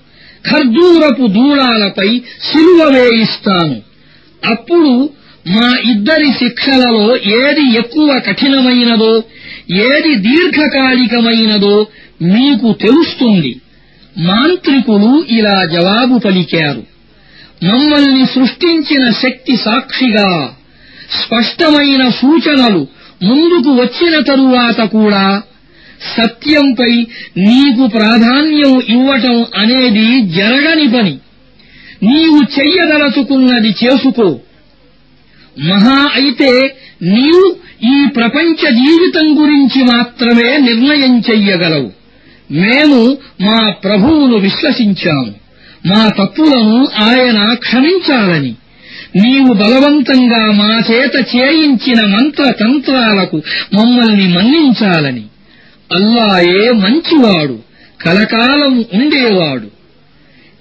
ఖర్దూరపు 0.51 1.27
దూడాలపై 1.27 2.21
సిలువ 2.41 2.89
వేయిస్తాను. 2.93 3.81
అప్పుడు 4.45 5.09
మా 5.47 5.77
ఇద్దరి 5.91 6.31
శిక్షలలో 6.31 7.17
ఏది 7.17 7.77
ఎక్కువ 7.77 8.21
కఠినమైనదో 8.27 9.23
ఏది 9.71 10.15
దీర్ఘకాలికమైనదో 10.15 11.87
మీకు 12.21 12.73
తెలుస్తుంది. 12.73 13.61
మాంత్రికులు 14.17 15.25
ఇలా 15.29 15.65
జవాబు 15.65 16.17
పలికారు. 16.17 16.83
మమ్మల్ని 17.63 18.25
సృష్టించిన 18.25 19.11
శక్తి 19.11 19.57
సాక్షిగా 19.57 20.53
స్పష్టమైన 21.21 22.09
సూచనలు 22.09 22.87
ముందుకు 23.23 23.71
వచ్చిన 23.71 24.19
తరువాత 24.19 24.81
కూడా 24.81 25.41
సత్యంపై 26.17 27.07
నీకు 27.37 27.87
ప్రాధాన్యం 27.87 28.81
ఇవ్వటం 28.89 29.45
అనేది 29.55 30.21
జరగని 30.21 30.87
పని. 30.87 31.17
నీవు 32.03 32.59
చెయ్యదలచుకున్నది 32.59 33.69
చేసుకో. 33.69 34.39
మహా 35.59 36.09
అయితే 36.15 36.75
నీవు 37.03 37.55
ఈ 37.83 38.05
ప్రపంచ 38.15 38.69
జీవితం 38.69 39.43
గురించి 39.43 39.83
మాత్రమే 39.83 40.57
నిర్ణయం 40.57 41.19
చెయ్యగలవు. 41.19 41.91
మేము 42.51 43.17
మా 43.41 43.69
ప్రభువును 43.69 44.37
విశ్వసించాము. 44.37 45.33
మా 45.85 46.07
తప్పులను 46.07 46.87
ఆయన 47.03 47.53
క్షమించాలని. 47.53 48.55
నీవు 49.15 49.53
బలవంతంగా 49.53 50.51
మా 50.51 50.81
చేత 50.91 51.15
చేయించిన 51.35 52.05
మంత్రతంత్రాలకు 52.05 53.41
మమ్మల్ని 53.73 54.27
మన్నించాలని. 54.27 55.23
అల్లాయే 55.95 56.71
మంచివాడు 56.71 57.59
కలకాలం 58.05 58.85
ఉండేవాడు. 58.93 59.67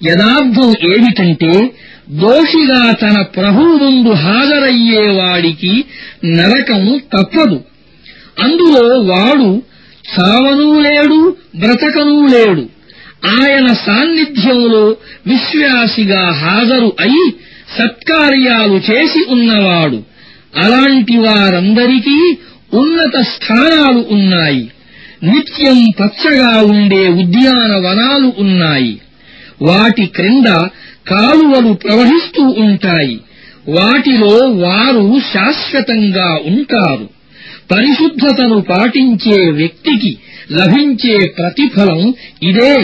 యథార్థం 0.07 0.73
ఏమిటంటే 0.83 1.71
దోషిగా 2.09 2.91
తన 2.91 3.21
ప్రభువు 3.21 3.77
ముందు 3.77 4.09
హాజరయ్యేవాడికి 4.09 5.85
నరకం 6.25 7.01
తప్పదు. 7.17 7.63
అందులో 8.39 8.99
వాడు 8.99 9.63
చావనూ 10.19 10.79
లేడు 10.79 11.37
బ్రతకనూ 11.55 12.27
లేడు. 12.27 12.69
ఆయన 13.25 13.67
సాన్నిధ్యంలో 13.67 14.95
విశ్వాసిగా 15.27 16.31
హాజరు 16.31 16.93
అయి 16.99 17.33
సత్కార్యాలు 17.79 18.81
చేసి 18.91 19.25
ఉన్నవాడు. 19.29 20.03
అలాంటి 20.63 21.17
వారందరికీ 21.17 22.37
ఉన్నత 22.73 23.21
స్థానాలు 23.21 24.05
ఉన్నాయి. 24.11 24.71
నిత్యం 25.28 25.78
పచ్చగా 25.98 26.52
ఉండే 26.72 27.02
ఉద్యానవనాలు 27.22 28.28
ఉన్నాయి 28.44 28.94
వాటి 29.68 30.04
క్రింద 30.16 30.48
కాలువలు 31.10 31.72
ప్రవహిస్తూ 31.84 32.44
ఉంటాయి 32.64 33.16
వాటిలో 33.76 34.34
వారు 34.62 35.04
శాశ్వతంగా 35.32 36.30
ఉంటారు 36.52 37.06
పరిశుద్ధతను 37.72 38.58
పాటించే 38.70 39.38
వ్యక్తికి 39.60 40.12
లభించే 40.58 41.16
ప్రతిఫలం 41.38 42.00
ఇదే 42.50 42.76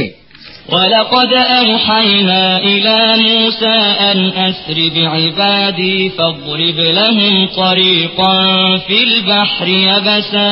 ولقد 0.73 1.33
أوحينا 1.61 2.43
إلى 2.65 2.99
موسى 3.21 3.77
أن 4.03 4.19
أسر 4.41 4.79
بعبادي 4.97 5.97
فاضرب 6.11 6.79
لهم 6.93 7.35
طريقا 7.57 8.37
في 8.79 8.97
البحر 9.05 9.67
يبسا 9.89 10.51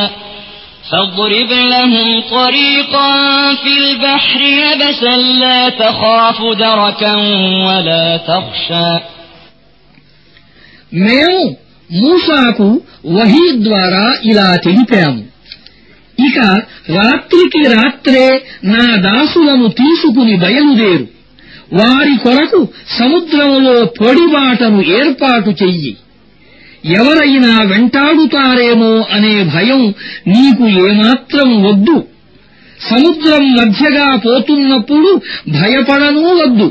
فاضرب 0.90 1.50
لهم 1.70 2.08
طريقا 2.30 3.10
في 3.54 3.72
البحر 3.78 4.40
يبسا 4.40 5.16
لا 5.42 5.68
تخاف 5.70 6.38
دركا 6.58 7.14
ولا 7.66 8.06
تخشى 8.28 8.90
మేము 11.04 11.40
మూసాకు 11.90 12.68
వహీ 13.16 13.46
ద్వారా 13.66 14.04
ఇలా 14.30 14.48
తెలిపాము 14.66 15.22
ఇక 16.18 16.38
రాత్రికి 16.96 17.62
రాత్రే 17.74 18.28
నా 18.74 18.84
దాసులను 19.08 19.68
తీసుకుని 19.80 20.34
బయలుదేరు 20.44 21.06
వారి 21.72 22.14
కొరకు 22.24 22.60
సముద్రంలో 22.98 23.76
పొడిబాటను 23.98 24.80
ఏర్పాటు 24.98 25.50
చెయ్యి 25.62 25.92
ఎవరైనా 26.98 27.52
వెంటాడుతారేమో 27.70 28.92
అనే 29.14 29.34
భయం 29.54 29.82
నీకు 30.26 30.64
ఏమాత్రం 30.86 31.48
వద్దు 31.66 31.96
సముద్రం 32.80 33.44
మధ్యగా 33.58 34.08
పోతున్నప్పుడు 34.24 35.10
భయపడనూ 35.58 36.26
వద్దు 36.42 36.68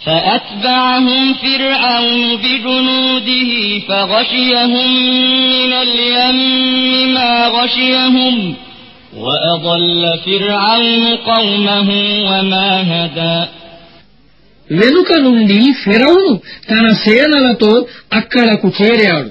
فأتبعهم 0.00 1.34
فرعون 1.34 2.36
بجنوده 2.36 3.50
فغشيهم 3.88 4.88
من 5.52 5.72
اليم 5.86 6.38
ما 7.14 7.32
غشيهم 7.48 8.34
وأضل 9.16 10.02
فرعون 10.26 11.04
قومه 11.26 11.88
وما 12.28 12.68
هدى 12.92 13.38
వెనుక 14.71 15.13
నుండి 15.13 15.73
ఫిరౌను 15.73 16.41
తన 16.69 16.89
సేనలతో 16.89 17.87
అక్కడకు 18.13 18.71
చేరాడు. 18.81 19.29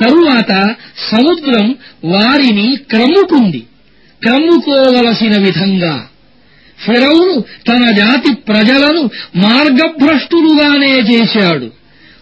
తరువాత 0.00 0.74
సముద్రం 1.10 1.76
వారిని 2.04 2.76
క్రమ్ముకుంది. 2.90 3.62
క్రమ్ముకోవలసిన 4.22 5.42
విధంగా 5.42 6.08
ఫిరౌను 6.86 7.44
తన 7.68 7.90
జాతి 7.90 8.34
ప్రజలను 8.34 9.10
మార్గభ్రష్టులుగానే 9.36 10.98
చేశాడు. 10.98 11.70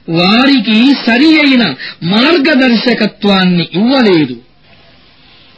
వారికి 0.09 0.93
సరి 1.07 1.41
అయిన 1.41 1.75
మార్గదర్శకత్వాన్ని 2.03 3.69
ఇవ్వలేదు. 3.75 4.52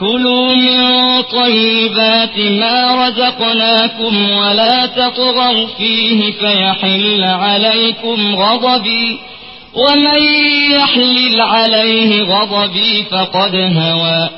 كلوا 0.00 0.54
من 0.54 0.78
طيبات 1.22 2.38
ما 2.38 3.06
رزقناكم 3.06 4.30
ولا 4.30 4.86
تطغوا 4.86 5.66
فيه 5.78 6.32
فيحل 6.32 7.24
عليكم 7.24 8.34
غضبي 8.34 9.18
ومن 9.74 10.22
يحلل 10.70 11.40
عليه 11.40 12.22
غضبي 12.22 13.04
فقد 13.10 13.54
هوى 13.54 14.28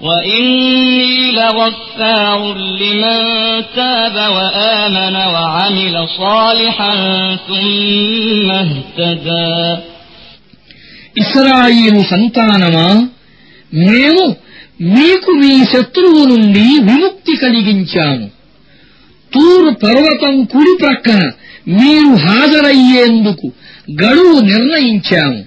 وإني 0.00 1.32
لغفار 1.32 2.54
لمن 2.54 3.18
تاب 3.76 4.16
وآمن 4.32 5.16
وعمل 5.16 6.08
صالحا 6.18 6.94
ثم 7.48 8.50
اهتدى 8.50 9.76
ఇస్రాయిలు 11.22 12.00
సంతానమా 12.12 12.88
మేము 13.86 14.24
మీకు 14.81 15.31
మీ 15.31 15.63
శత్రువు 15.63 16.25
నుండి 16.25 16.59
విముక్తి 16.59 17.35
కలిగించాము 17.35 18.31
తూరు 19.33 19.73
పర్వతం 19.73 20.43
కుడి 20.43 20.77
ప్రక్కన 20.81 21.31
మీరు 21.67 22.15
హాజరయ్యేందుకు 22.15 23.51
గడువు 24.03 24.39
నిర్ణయించాము 24.39 25.45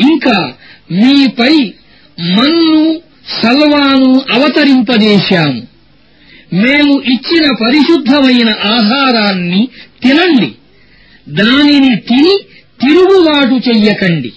ఇంకా 0.00 0.54
మీపై 0.90 1.72
మన్ను 2.20 3.00
సల్వాను 3.42 4.22
అవతరింపజేశాము 4.32 5.62
మేము 6.52 7.00
ఇచ్చిన 7.00 7.50
పరిశుద్ధమైన 7.62 8.48
ఆహారాన్ని 8.48 9.68
తినండి. 10.02 10.54
దానిని 11.28 11.96
తిని 11.96 12.36
తిరుగుబాటు 12.80 13.68
చెయ్యకండి. 13.68 14.32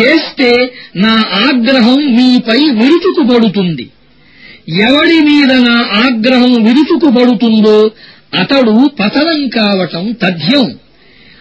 చేస్తే 0.00 0.72
నా 0.96 1.14
ఆగ్రహం 1.34 2.16
మీపై 2.16 2.58
విరుచుకుపడుతుంది. 2.58 3.90
ఎవడి 4.68 5.20
మీద 5.20 5.52
నా 5.52 5.76
ఆగ్రహం 5.94 6.52
విరుచుకుపడుతుందో 6.64 7.90
అతడు 8.34 8.90
పతనం 9.00 9.48
కావటం 9.48 10.12
తథ్యం. 10.12 10.66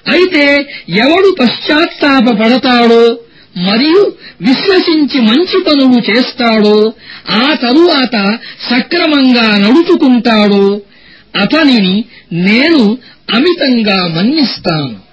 అయితే 0.08 0.68
ఎవడు 0.90 1.36
పశ్చాత్తాపడతాడో 1.40 3.20
మరియు 3.58 4.14
విశ్వసించి 4.42 5.22
మంచి 5.22 5.64
పనులు 5.64 6.12
చేస్తాడో 6.12 6.94
ఆ 7.30 7.54
తరువాత 7.54 8.38
సక్రమంగా 8.70 9.58
నడుచుకుంటాడో 9.58 10.82
అతనిని 11.36 12.06
నేను 12.34 12.98
అమితంగా 13.34 14.08
మన్నిస్తాను. 14.08 15.11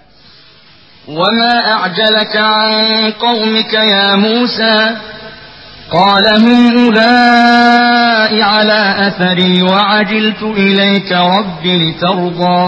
وما 1.07 1.53
أعجلك 1.73 2.35
عن 2.37 2.71
قومك 3.11 3.73
يا 3.73 4.15
موسى 4.15 4.77
قال 5.91 6.25
هم 6.43 6.77
أولئك 6.77 8.41
على 8.53 8.81
أثري 9.07 9.61
وعجلت 9.61 10.41
إليك 10.43 11.11
رب 11.11 11.63
لترضى 11.65 12.61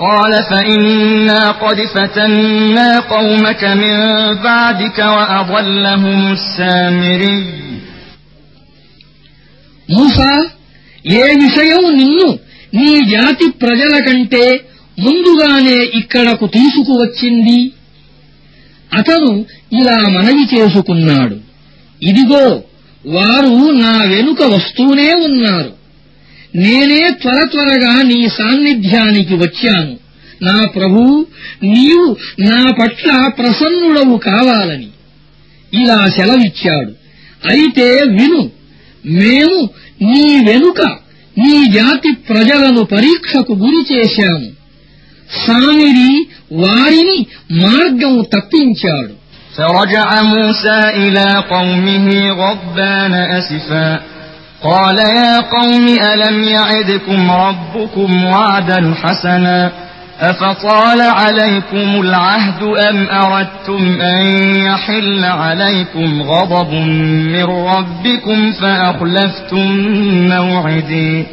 قال 0.00 0.32
فإنا 0.50 1.50
قد 1.50 1.78
فتنا 1.94 2.88
قومك 3.14 3.64
من 3.64 3.96
بعدك 4.42 4.98
وأضلهم 4.98 6.32
السامري 6.32 7.40
మూసా 9.94 10.32
ఏ 11.20 11.24
విషయం 11.44 11.82
నిన్ను 12.00 12.28
నీ 12.80 12.92
జాతి 13.12 13.46
ప్రజల 13.62 13.94
కంటే 14.06 14.44
ముందుగానే 14.99 15.85
ఇక్కడకు 15.93 16.47
తీసుకువచ్చింది. 16.47 17.71
అతను 18.93 19.45
ఇలా 19.73 19.97
మనవి 20.07 20.57
చేసుకున్నాడు. 20.57 21.37
ఇదిగో 22.03 22.63
వారు 23.05 23.71
నా 23.71 24.03
వెనుక 24.03 24.43
వస్తూనే 24.43 25.13
ఉన్నారు. 25.13 25.73
నేనే 26.55 27.09
త్వర 27.21 27.47
త్వరగా 27.51 28.01
నీ 28.01 28.27
సాన్నిధ్యానికి 28.27 29.35
వచ్చాను. 29.35 29.97
నా 30.41 30.67
ప్రభూ 30.67 31.25
నీవు 31.63 32.17
నా 32.39 32.71
పట్ల 32.79 33.29
ప్రసన్నుడవు 33.37 34.17
కావాలని. 34.17 34.87
ఇలా 35.73 36.05
సెలవిచ్చాడు. 36.07 36.91
అయితే 37.51 37.91
విను 37.91 38.51
మేము 39.05 39.69
నీ 40.01 40.45
వెనుక 40.47 40.81
నీ 41.37 41.71
జాతి 41.71 42.11
ప్రజలను 42.11 42.83
పరీక్షకు 42.83 43.53
గురి 43.53 43.95
చేశాము. 43.95 44.56
సామిరి 45.46 46.12
వారిని 46.62 47.18
మార్గం 47.64 48.14
తప్పించాడు 48.34 49.12
فرجع 49.56 50.08
موسى 50.34 50.78
إلى 51.02 51.26
قومه 51.54 52.06
غضبان 52.32 53.14
أسفا 53.38 53.90
قال 54.62 54.98
يا 54.98 55.40
قوم 55.56 55.86
ألم 56.12 56.36
يعدكم 56.56 57.20
ربكم 57.46 58.24
وعدا 58.24 58.94
حسنا 59.02 59.58
أفطال 60.20 61.00
عليكم 61.20 61.88
العهد 62.00 62.62
أم 62.88 63.08
أردتم 63.22 64.00
أن 64.00 64.22
يحل 64.68 65.24
عليكم 65.44 66.22
غضب 66.22 66.70
من 67.34 67.44
ربكم 67.44 68.52
فأخلفتم 68.52 69.66
موعدي 70.34 71.26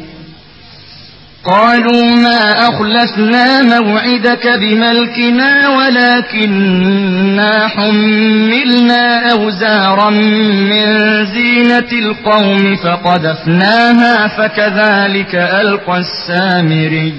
قالوا 1.45 2.15
ما 2.15 2.69
أخلفنا 2.69 3.61
موعدك 3.61 4.47
بملكنا 4.47 5.69
ولكننا 5.69 7.67
حملنا 7.67 9.31
أوزارا 9.31 10.09
من 10.09 10.85
زينة 11.25 11.91
القوم 12.05 12.75
فقذفناها 12.75 14.27
فكذلك 14.27 15.35
ألقى 15.35 15.97
السامري 15.97 17.13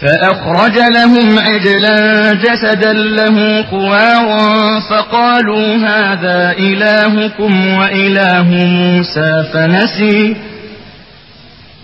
فأخرج 0.00 0.78
لهم 0.78 1.38
عجلا 1.38 2.32
جسدا 2.32 2.92
له 2.92 3.62
خوار 3.62 4.26
فقالوا 4.90 5.76
هذا 5.76 6.54
إلهكم 6.58 7.76
وإله 7.78 8.42
موسى 8.50 9.44
فنسي 9.52 10.36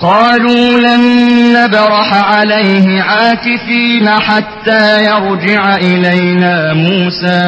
قالوا 0.00 0.80
لن 0.86 1.02
نبرح 1.52 2.14
عليه 2.14 3.02
عاكفين 3.02 4.08
حتى 4.08 5.04
يرجع 5.04 5.76
إلينا 5.76 6.54
موسى. 6.74 7.40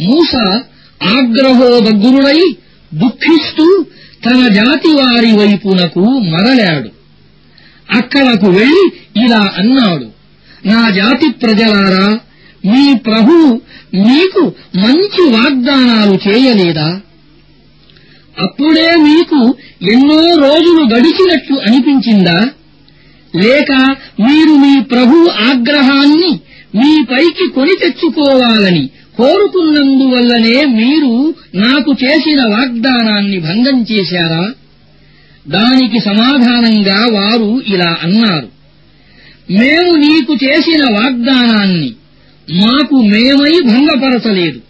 మూసా 0.00 0.62
ఆగ్రహోదగ్గురుడై 1.02 2.40
దుఃఖిస్తూ 2.94 3.84
తన 4.24 4.48
జాతి 4.48 4.88
వారి 4.88 5.32
వైపునకు 5.32 6.00
మరలాడు. 6.00 6.90
అక్కడకు 7.96 8.46
వెళ్ళి 8.46 8.84
ఇలా 9.24 9.52
అన్నాడు 9.56 10.06
నా 10.66 10.90
జాతి 10.90 11.28
ప్రజలారా 11.30 12.20
మీ 12.64 12.94
ప్రభు 12.94 13.60
మీకు 13.94 14.52
మంచి 14.76 15.22
వాగ్దానాలు 15.36 16.28
చేయలేదా? 16.28 17.00
అప్పుడే 18.42 18.96
మీకు 18.96 19.56
ఎన్నో 19.92 20.16
రోజులు 20.16 20.94
గడిచినట్లు 20.94 21.56
అనిపించిందా? 21.56 22.48
లేక 23.36 23.72
మీరు 24.20 24.54
మీ 24.56 24.80
ప్రభు 24.80 25.28
ఆగ్రహాన్ని 25.28 26.40
మీ 26.74 27.04
పైకి 27.10 27.48
కొని 27.48 27.74
తెచ్చుకోవాలని 27.82 28.90
కోరుకున్నందువల్లనే 29.16 30.64
మీరు 30.64 31.34
నాకు 31.54 31.92
చేసిన 32.04 32.40
వాగ్దానాన్ని 32.46 33.38
భంగం 33.38 33.86
చేశారా? 33.92 34.52
దానికి 35.48 36.00
సమాధానంగా 36.00 37.06
వారు 37.12 37.62
ఇలా 37.66 37.98
అన్నారు. 38.02 38.48
మేము 39.50 39.92
నీకు 39.92 40.36
చేసిన 40.44 40.84
వాగ్దానాన్ని 40.84 41.94
మాకు 42.54 42.96
మేమై 42.96 43.60
భంగపరచలేదు. 43.60 44.60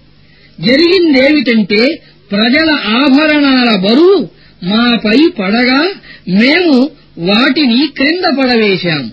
జరిగిందేమిటంటే 0.60 2.02
ప్రజల 2.32 2.70
ఆభరణాల 2.70 3.76
బరువు 3.76 4.28
మాపై 4.64 5.16
పడగా 5.38 5.90
మేము 6.28 6.90
వాటిని 7.18 7.86
క్రింద 7.86 8.38
పడవేశాము. 8.38 9.10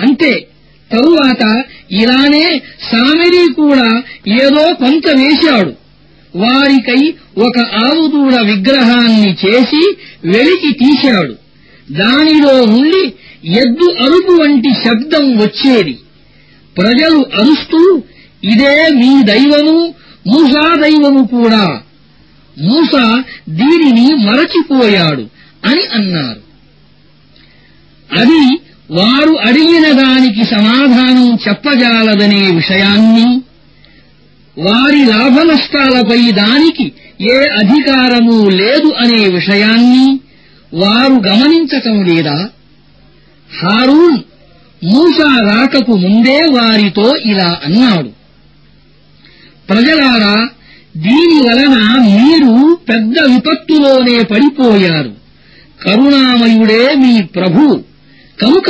అంతే 0.00 0.46
తరువాత 0.92 1.62
ఇలానే 1.92 2.62
సామిరి 2.92 3.52
కూడా 3.52 4.02
ఏదో 4.42 4.74
కొంత 4.74 5.08
వేశాడు. 5.08 5.72
వారికై 6.36 7.14
ఒక 7.38 7.58
ఆవుదూడ 7.58 8.34
విగ్రహాన్ని 8.40 9.36
చేసి 9.46 9.96
వెలికి 10.24 10.72
తీశాడు. 10.72 11.34
దానిలో 11.92 12.64
నుండి 12.64 13.12
ఎద్దు 13.50 13.96
అరుపు 14.00 14.32
వంటి 14.32 14.70
శబ్దం 14.84 15.38
వచ్చేది. 15.38 15.98
ప్రజలు 16.78 17.26
అరుస్తూ 17.40 18.02
ఇదే 18.44 18.88
మీ 18.88 19.22
దైవము 19.22 19.94
మూసా 20.26 20.74
దైవము 20.74 21.26
కూడా 21.26 21.82
మూస 22.58 23.22
దీనిని 23.48 24.24
మరచిపోయాడు 24.24 25.28
అని 25.64 25.86
అన్నారు. 25.94 26.40
అది 28.20 28.60
వారు 28.90 29.30
అడిగిన 29.30 29.92
దానికి 29.92 30.44
సమాధానం 30.44 31.38
చెప్పజాలదనే 31.48 32.50
విషయాన్ని 32.50 33.40
వారి 34.58 35.04
లాభనష్టాలపై 35.04 36.30
దానికి 36.30 36.92
ఏ 37.20 37.34
అధికారమూ 37.34 38.50
లేదు 38.50 38.92
అనే 38.98 39.28
విషయాన్ని 39.28 40.20
వారు 40.74 41.12
గమనించటం 41.12 42.04
లేదా? 42.04 42.48
హారూన్ 43.62 44.18
మూసా 44.84 45.54
రాకకు 45.54 45.96
ముందే 45.96 46.38
వారితో 46.50 47.16
ఇలా 47.24 47.60
అన్నాడు. 47.64 48.08
ప్రజలారా 49.68 50.48
దీని 51.03 51.37
వలన 51.45 51.75
మీరు 52.07 52.53
పెద్ద 52.89 53.17
విపత్తులోనే 53.31 54.17
పడిపోయారు 54.31 55.11
కరుణామయుడే 55.79 56.83
మీ 57.01 57.13
ప్రభు 57.35 57.63
కనుక 58.39 58.69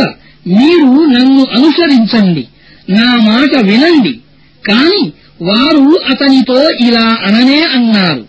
మీరు 0.54 0.92
నన్ను 1.14 1.44
అనుసరించండి 1.56 2.44
నా 2.89 3.10
మాట 3.28 3.52
వినండి 3.70 4.14
కాని 4.64 5.04
వారు 5.42 5.84
అతనితో 6.12 6.58
ఇలా 6.88 7.08
అననే 7.28 7.62
అన్నారు 7.78 8.24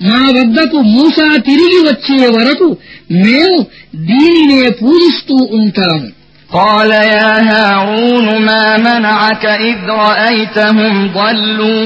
మా 0.00 0.20
వద్దకు 0.36 0.78
మూసా 0.92 1.28
తిరిగి 1.48 1.80
వచ్చే 1.88 2.20
వరకు 2.36 2.68
మేము 3.22 3.58
దీనినే 4.10 4.62
పూజిస్తూ 4.80 5.38
ఉంటాము 5.60 6.08
قال 6.50 6.90
يا 7.12 7.30
هارون 7.42 8.26
ما 8.40 8.64
منعك 8.78 9.44
إذ 9.62 9.78
رأيتهم 10.00 10.94
ضلوا 11.12 11.80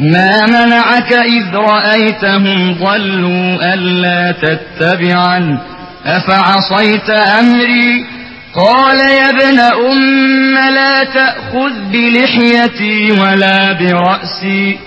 ما 0.00 0.46
منعك 0.46 1.12
إذ 1.12 1.54
رأيتهم 1.54 2.74
ضلوا 2.74 3.74
ألا 3.74 4.32
تتبعا 4.32 5.58
أفعصيت 6.06 7.10
أمري 7.10 8.06
قال 8.54 8.98
يا 9.00 9.30
ابن 9.30 9.58
أم 9.60 10.54
لا 10.74 11.04
تأخذ 11.04 11.72
بلحيتي 11.92 13.12
ولا 13.12 13.72
برأسي 13.72 14.78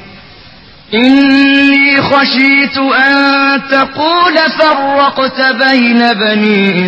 إني 0.93 2.01
خشيت 2.01 2.77
أن 2.77 3.61
تقول 3.71 4.37
فرقت 4.59 5.41
بين 5.41 6.13
بني 6.13 6.87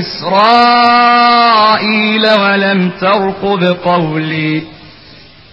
إسرائيل 0.96 1.48
ولم 2.40 2.92
ترقب 3.02 3.64
قولي 3.64 4.75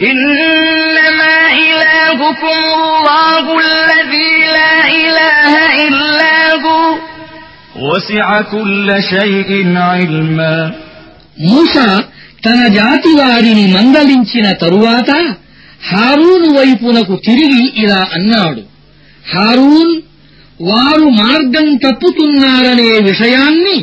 إنما 0.00 1.36
إلهكم 1.64 2.56
الله 2.68 3.44
الذي 3.60 4.32
لا 4.56 4.76
إله 5.00 5.52
إلا 5.86 6.34
هو 6.64 6.78
وسع 7.86 8.26
كل 8.54 8.88
شيء 9.12 9.50
علما 9.90 10.56
మూసా 11.48 11.88
తన 12.46 12.60
జాతి 12.78 13.10
వారిని 13.20 13.64
మందలించిన 13.76 14.46
తరువాత 14.62 15.10
హారూను 15.90 16.48
వైపునకు 16.58 17.14
తిరిగి 17.26 17.64
ఇలా 17.82 18.00
అన్నాడు 18.16 18.62
హారూన్ 19.24 19.94
వారు 20.60 21.06
మార్గం 21.22 21.66
తప్పుతున్నారనే 21.84 22.90
విషయాన్ని 23.10 23.76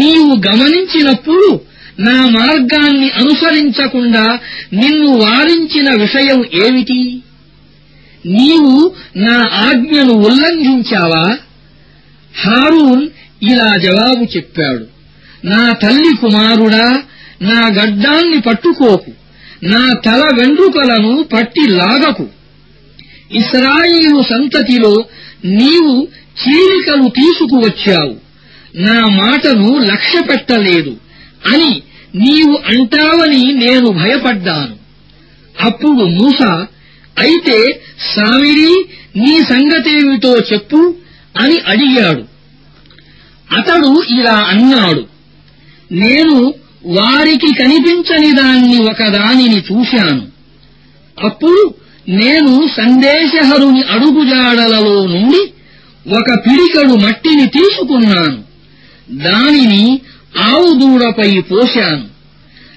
నీవు 0.00 0.32
గమనించినప్పుడు 0.46 1.48
నా 2.01 2.29
మార్గాన్ని 2.29 3.09
అనుసరించకుండా 3.09 4.39
నిన్ను 4.73 5.07
వారించిన 5.07 6.01
విషయం 6.01 6.45
ఏమిటి? 6.65 7.21
నీవు 8.25 8.93
నా 9.17 9.43
ఆజ్ఞను 9.53 10.13
ఉల్లంఘించావా? 10.13 11.37
హారూన్ 12.45 13.07
ఇలా 13.43 13.77
జవాబు 13.77 14.23
చెప్పాడు. 14.23 14.85
నా 15.47 15.71
తల్లి 15.71 16.17
కుమారుడా 16.17 17.03
నా 17.41 17.67
గడ్డాన్ని 17.67 18.39
పట్టుకోకు. 18.39 19.11
నా 19.63 19.93
తల 20.05 20.21
వెండ్రుకలను 20.41 21.23
పట్టి 21.23 21.69
లాగకు. 21.69 22.27
ఇస్రాయిలు 23.31 24.23
సంతతిలో 24.29 25.05
నీవు 25.45 26.07
చీలికలు 26.41 27.03
తీసుకువచ్చావు. 27.03 28.15
నా 28.75 29.05
మాటను 29.05 29.77
లక్ష్యపెట్టలేదు 29.77 30.97
అని 31.53 31.83
నీవు 32.15 32.59
అంటావని 32.67 33.53
నేను 33.53 33.89
భయపడ్డాను. 33.91 34.75
అప్పుడు 35.63 35.91
మూస 35.91 36.41
అయితే 37.19 37.81
సామిడి 38.15 38.85
నీ 39.15 39.41
సంగతేమిటో 39.41 40.35
చెప్పు 40.53 40.95
అని 41.37 41.59
అడిగాడు. 41.59 42.23
అతడు 43.57 44.03
ఇలా 44.09 44.33
అన్నాడు 44.33 45.07
నేను 45.91 46.53
వారికి 46.85 47.53
కనిపించని 47.53 48.31
దాన్ని 48.31 48.77
ఒకదానిని 48.77 49.57
చూశాను. 49.57 50.27
అప్పుడు 51.25 51.75
నేను 52.09 52.67
సందేశహరుని 52.77 53.81
అడుగుజాడలలో 53.81 55.07
నుండి 55.07 55.53
ఒక 56.13 56.31
పిడికడు 56.33 56.93
మట్టిని 56.93 57.47
తీసుకున్నాను. 57.47 58.43
దానిని 59.11 60.01
ఆవు 60.37 60.79
దూడపై 60.79 61.41
పోశాను. 61.41 62.05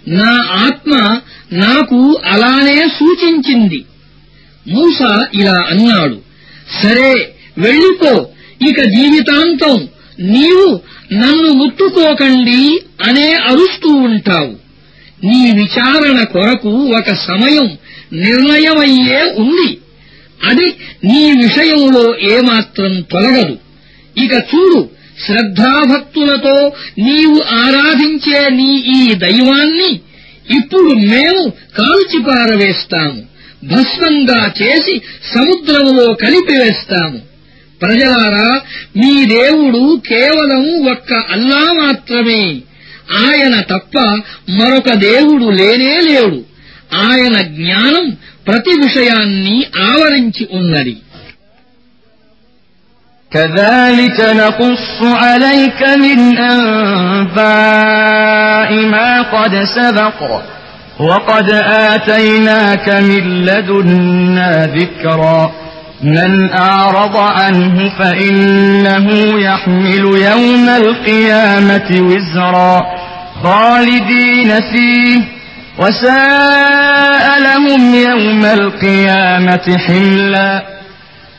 నా 0.08 0.46
ఆత్మ 0.50 1.20
నాకు 1.52 2.20
అలానే 2.24 2.88
సూచించింది. 2.88 3.84
మూస 4.68 5.26
ఇలా 5.34 5.56
అన్నాడు 5.68 6.18
సరే 6.82 7.34
వెళ్ళిపో. 7.58 8.26
ఇక 8.68 8.80
జీవితాంతం 8.80 9.88
నీవు 10.20 10.80
నన్ను 11.12 11.50
ముట్టుకోకండి 11.50 12.80
అనే 13.08 13.34
అరుస్తూ 13.34 13.88
ఉంటావు. 13.88 14.56
నీ 15.26 15.50
విచారణ 15.50 16.22
కొరకు 16.22 16.68
ఒక 16.68 17.12
సమయం 17.12 17.78
నిర్ణయమయ్యే 18.12 19.34
ఉంది. 19.38 19.78
అది 20.44 20.66
నీ 21.04 21.32
విషయంలో 21.32 22.18
ఏమాత్రం 22.18 23.00
తొలగదు. 23.00 23.58
ఇక 24.18 24.32
చూడు 24.32 24.90
శ్రద్ధాభక్తులతో 25.26 26.72
నీవు 26.98 27.42
ఆరాధించే 27.52 28.48
నీ 28.48 28.76
ఈ 28.76 29.14
దైవాన్ని 29.14 30.00
ఇప్పుడు 30.58 30.90
మేము 30.90 31.52
కాల్చిపారవేస్తాము 31.78 33.34
భస్మంగా 33.64 34.52
చేసి 34.62 35.02
సముద్రములో 35.34 36.14
కలిపివేస్తాము. 36.14 37.20
ప్రజలారా 37.82 38.60
మీ 38.96 39.24
దేవుడు 39.24 40.02
కేవలం 40.08 40.90
ఒక్క 40.90 41.12
అల్లా 41.12 41.72
మాత్రమే. 41.72 42.60
ఆయన 43.20 43.60
తప్ప 43.60 43.98
మరొక 44.50 44.94
దేవుడు 44.94 45.44
లేనే 45.44 46.00
లేడు. 46.00 46.44
ఆయన 46.94 47.40
జ్ఞానం 47.40 48.16
ప్రతి 48.46 48.70
విషయాన్ని 48.70 49.64
ఆవరించి 49.84 50.48
ఉన్నది. 50.52 50.96
كذلك 53.34 54.20
نقص 54.20 55.02
عليك 55.02 55.82
من 55.98 56.38
أنباء 56.38 57.44
ما 58.86 59.22
قد 59.22 59.64
سبق 59.64 60.42
وقد 60.98 61.50
آتيناك 61.70 62.88
من 62.88 63.44
لدنا 63.44 64.66
ذكرا 64.66 65.52
من 66.02 66.52
أعرض 66.52 67.16
عنه 67.16 67.92
فإنه 67.98 69.08
يحمل 69.40 70.04
يوم 70.04 70.68
القيامة 70.68 71.90
وزرا 72.00 72.80
خالدين 73.42 74.60
فيه 74.60 75.20
وساء 75.78 77.40
لهم 77.40 77.94
يوم 77.94 78.44
القيامة 78.44 79.76
حملا 79.86 80.74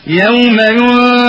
يوم 0.08 0.60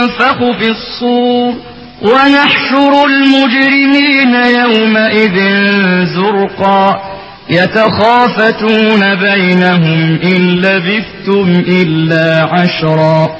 ينفخ 0.07 0.59
في 0.59 0.70
الصور 0.70 1.54
ونحشر 2.02 3.07
المجرمين 3.07 4.34
يومئذ 4.34 5.36
زرقا. 6.04 7.00
يتخافتون 7.50 9.14
بينهم 9.14 10.18
إن 10.24 10.61
لبثتم 10.61 11.62
إلا 11.68 12.48
عشرا. 12.52 13.36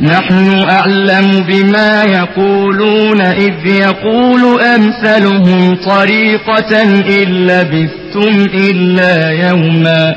نحن 0.00 0.64
أعلم 0.70 1.44
بما 1.48 2.02
يقولون 2.04 3.20
إذ 3.20 3.66
يقول 3.66 4.60
أمثلهم 4.60 5.76
طريقة 5.76 6.82
إن 6.82 7.46
لبثتم 7.46 8.46
إلا 8.54 9.30
يوما. 9.30 10.16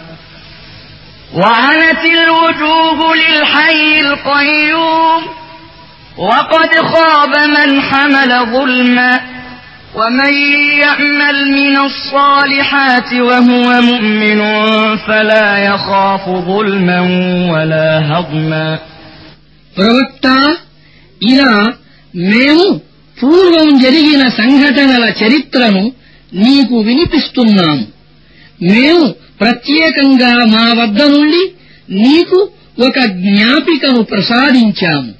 وعنت 1.34 2.02
الوجوه 2.18 2.98
للحي 3.16 4.00
القيوم 4.00 5.22
وقد 6.18 6.70
خاب 6.92 7.32
من 7.48 7.80
حمل 7.82 8.30
ظلما 8.52 9.20
ومن 9.94 10.34
يعمل 10.80 11.36
من 11.52 11.76
الصالحات 11.78 13.12
وهو 13.12 13.80
مؤمن 13.82 14.40
فلا 14.96 15.58
يخاف 15.58 16.24
ظلما 16.48 17.00
ولا 17.52 17.88
هضما 18.10 18.68
ప్రవక్త 19.76 20.26
ఇలా 21.32 21.52
మేము 22.32 22.66
పూర్వం 23.16 23.68
జరిగిన 23.84 24.22
సంఘటనల 24.38 25.04
చరిత్రను 25.20 25.82
నీకు 26.44 26.76
వినిపిస్తున్నాము 26.88 27.84
మేము 28.72 29.04
ప్రత్యేకంగా 29.41 30.45
మా 30.45 30.83
వద్ద 30.83 31.03
నుండి 31.03 31.51
నీకు 31.89 32.49
ఒక 32.79 32.99
జ్ఞాపికను 32.99 34.03
ప్రసాదించాము. 34.03 35.13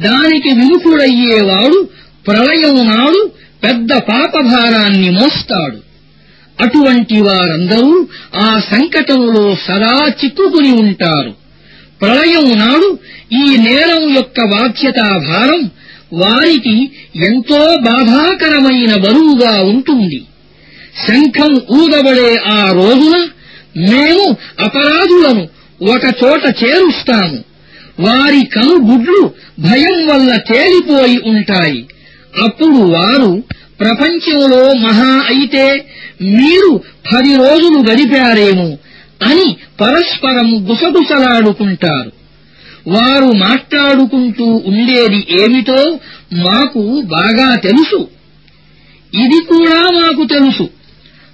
దానికి 0.00 0.48
విముఖుడయ్యేవాడు 0.48 1.88
ప్రళయం 2.26 2.86
నాడు 2.86 3.32
పెద్ద 3.64 3.92
పాపభారాన్ని 3.92 5.10
మోస్తాడు. 5.10 5.86
అటువంటి 6.60 7.20
వారందరూ 7.20 8.08
ఆ 8.36 8.60
సంకటంలో 8.70 9.56
సదా 9.64 10.06
చిక్కుకుని 10.24 10.72
ఉంటారు. 10.72 11.34
ప్రళయం 12.02 12.58
నాడు 12.58 12.98
ఈ 13.32 13.56
నేరం 13.56 14.16
యొక్క 14.16 14.44
బాధ్యతాభారం 14.44 15.70
వారికి 16.12 16.90
ఎంతో 17.16 17.76
బాధాకరమైన 17.76 18.94
బరువుగా 18.96 19.60
ఉంటుంది. 19.60 20.22
శంఖం 21.06 21.60
ఊదబడే 21.70 22.36
ఆ 22.36 22.72
రోజున 22.72 23.28
మేము 23.76 24.36
అపరాధులను 24.60 25.48
ఒకచోట 25.94 26.64
చేరుస్తాము. 26.64 27.38
వారి 28.00 28.46
కనుగుడ్లు 28.46 29.30
భయం 29.60 30.06
వల్ల 30.06 30.36
తేలిపోయి 30.36 31.18
ఉంటాయి. 31.26 31.86
అప్పుడు 32.42 32.70
వారు 32.70 33.42
ప్రపంచంలో 33.80 34.72
మహా 34.72 35.22
అయితే 35.28 35.86
మీరు 36.22 36.80
పది 37.14 37.36
రోజులు 37.36 37.78
గడిపారేమో 37.90 38.78
అని 39.22 39.56
పరస్పరం 39.80 40.70
గుసగుసలాడుకుంటారు. 40.70 42.12
వారు 42.88 43.24
మాట్లాడుకుంటూ 43.24 44.44
ఉండేది 44.44 45.26
ఏమిటో 45.40 45.98
మాకు 46.32 47.00
బాగా 47.00 47.54
తెలుసు. 47.54 48.08
ఇది 49.14 49.44
కూడా 49.44 49.80
మాకు 49.80 50.24
తెలుసు. 50.24 50.75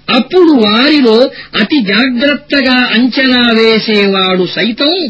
అప్పుడు 0.09 0.51
వారిలో 0.51 1.31
అతి 1.59 1.81
జాగ్రత్తగా 1.81 2.73
అంచనా 2.73 3.53
వేసేవాడు 3.53 4.47
సైతం 4.55 5.09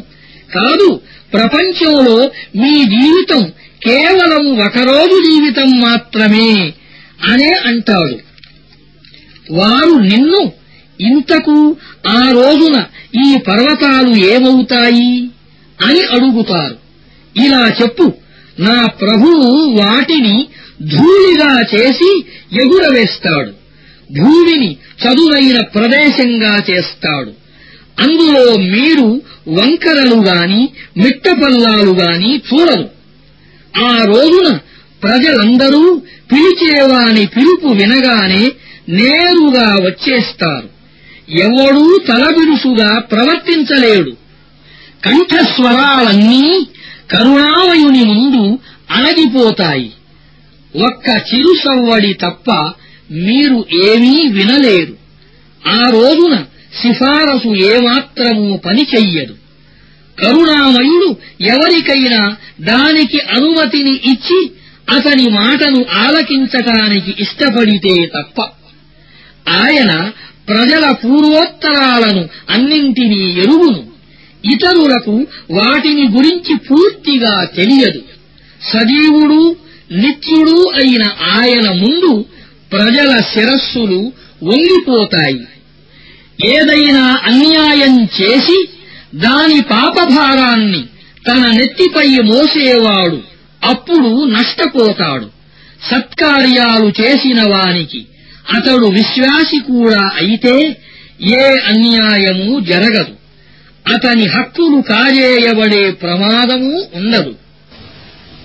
కాదు. 0.56 1.02
ప్రపంచంలో 1.34 2.32
మీ 2.56 2.84
జీవితం 2.84 3.52
కేవలం 3.86 4.60
ఒకరోజు 4.60 5.22
జీవితం 5.22 5.80
మాత్రమే 5.80 6.74
అనే 7.32 7.54
అంటాడు. 7.66 8.18
వారు 9.52 10.00
నిన్ను 10.00 10.52
ఇంతకు 11.02 11.76
ఆ 12.08 12.32
రోజున 12.32 12.84
ఈ 13.26 13.38
పర్వతాలు 13.38 14.16
ఏమవుతాయి 14.16 15.30
అని 15.86 16.00
అడుగుతారు. 16.00 16.78
ఇలా 17.46 17.72
చెప్పు 17.82 18.14
నా 18.60 18.86
ప్రభువు 18.86 19.76
వాటిని 19.82 20.48
ధూళిగా 20.82 21.62
చేసి 21.76 22.26
ఎగురవేస్తాడు. 22.62 23.63
భూమిని 24.20 24.74
చదునైన 24.74 25.62
ప్రదేశంగా 25.62 26.64
చేస్తాడు. 26.70 27.32
అందులో 28.00 28.54
మీరు 28.58 29.22
వంకరలు 29.48 30.16
గాని 30.16 30.70
మిట్టపల్లాలు 30.98 31.92
గాని 31.92 32.38
చూడరు. 32.38 32.90
ఆ 33.84 34.06
రోజున 34.06 34.60
ప్రజలందరూ 35.04 36.02
పిలిచేవాని 36.32 37.26
పిలుపు 37.26 37.68
వినగానే 37.68 38.52
నేరుగా 38.90 39.76
వచ్చేస్తారు. 39.82 40.70
ఎవడూ 41.30 42.00
తలబిరుసుగా 42.08 43.00
ప్రవర్తించలేడు. 43.00 44.12
కంఠస్వరాలన్నీ 45.06 46.68
కరుణామయుని 47.12 48.04
ముందు 48.04 48.60
అణగిపోతాయి 48.92 49.92
ఒక్క 50.76 51.10
చిరుసవ్వడి 51.10 52.14
తప్ప 52.14 52.74
మీరు 53.14 53.66
ఏమీ 53.84 54.28
వినలేరు. 54.28 54.98
ఆ 55.68 55.90
రోజున 55.90 56.36
సిఫారసు 56.82 57.56
ఏమాత్రమూ 57.56 58.58
పనిచెయ్యదు 58.58 59.36
కరుణామయుడు 60.20 61.18
ఎవరికైనా 61.42 62.36
దానికి 62.62 63.18
అనుమతిని 63.18 63.92
ఇచ్చి 63.92 64.52
అతని 64.96 65.30
మాటను 65.30 65.86
ఆలకించటానికి 65.92 67.16
ఇష్టపడితే 67.20 68.06
తప్ప 68.06 68.42
ఆయన 69.50 70.12
ప్రజల 70.48 70.92
పూర్వోత్తరాలను 70.92 72.30
అన్నింటినీ 72.50 73.42
ఎరుగును. 73.42 73.94
ఇతరులకు 74.54 75.28
వాటిని 75.52 76.08
గురించి 76.08 76.56
పూర్తిగా 76.56 77.44
తెలియదు. 77.44 78.02
సజీవుడు 78.62 79.56
నిత్యుడు 79.92 80.72
అయిన 80.76 81.04
ఆయన 81.22 81.70
ముందు 81.70 82.26
ప్రజల 82.74 83.22
శిరస్సులు 83.34 84.12
వంగిపోతాయి. 84.44 85.42
ఏదైనా 86.46 87.20
అన్యాయం 87.24 88.04
చేసి 88.04 88.70
దాని 89.16 89.62
పాపభారాన్ని 89.62 90.84
తన 91.28 91.52
నెత్తిపై 91.58 92.08
మోసేవాడు 92.08 93.22
అప్పుడు 93.64 94.26
నష్టపోతాడు. 94.26 95.30
సత్కార్యాలు 95.92 97.02
చేసిన 97.02 97.42
వానికి 97.42 98.06
అతడు 98.54 98.86
విశ్వాసి 98.86 99.60
కూడా 99.60 100.02
అయితే 100.02 100.78
ఏ 101.22 101.58
అన్యాయమూ 101.68 102.60
జరగదు. 102.60 103.16
అతని 103.94 104.28
హక్కులు 104.28 104.82
కాజేయబడే 104.82 105.92
ప్రమాదమూ 105.92 106.86
ఉండదు. 106.94 107.36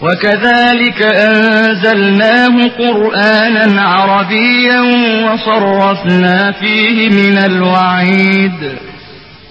وكذلك 0.02 1.02
أنزلناه 1.02 2.56
قرآنا 2.80 3.82
عربيا 3.84 4.80
وصرفنا 5.26 6.52
فيه 6.52 7.10
من 7.10 7.38
الوعيد 7.40 8.60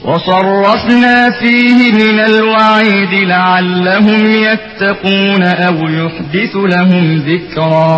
وصرفنا 0.05 1.31
فيه 1.31 1.93
من 1.93 2.21
الوعيد 2.21 3.13
لعلهم 3.29 4.21
يتقون 4.43 5.43
أو 5.43 5.77
يحدث 5.91 6.57
لهم 6.75 7.05
ذكرا 7.29 7.93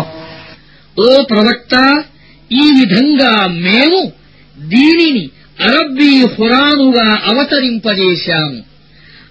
ఓ 0.97 1.07
ప్రవక్త 1.31 1.73
ఈ 2.51 2.65
విధంగా 2.77 3.31
మేము 3.65 3.99
దీనిని 4.73 5.23
అరబ్బీ 5.59 6.11
ఖురానుగా 6.35 7.07
అవతరింపజేశాము 7.31 8.59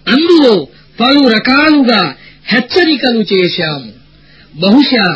అందులో 0.07 0.55
పలు 1.01 1.23
రకాలుగా 1.37 2.03
హెచ్చరికలు 2.49 3.23
చేశాము 3.33 3.91
బహుశా 4.55 5.07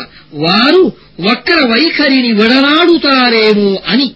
వారు 0.45 0.81
వక్ర 1.27 1.57
వైఖరిని 1.71 2.31
విడనాడుతారేమో 2.39 3.71
అని 3.91 4.07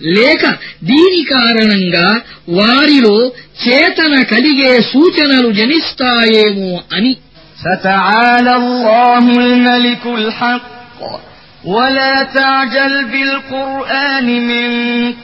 లేక 0.00 0.42
దీని 0.82 1.22
కారణంగా 1.32 2.06
వారిలో 2.58 3.16
చేతన 3.64 4.14
కలిగే 4.32 4.72
సూచనలు 4.92 5.50
జనిస్తాయేమో 5.60 6.72
అని 6.96 7.12
فتعالى 7.60 8.52
الله 8.56 9.24
الملك 9.40 10.04
الحق 10.18 10.64
ولا 11.66 12.22
تعجل 12.34 13.04
بالقرآن 13.04 14.26
من 14.42 14.68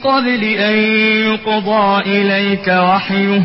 قبل 0.03 0.43
أن 0.61 0.77
يقضى 1.23 1.87
إليك 2.07 2.67
وحيه 2.87 3.41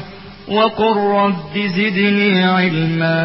وقل 0.49 0.97
رب 1.18 1.55
زدني 1.76 2.45
علما 2.57 3.18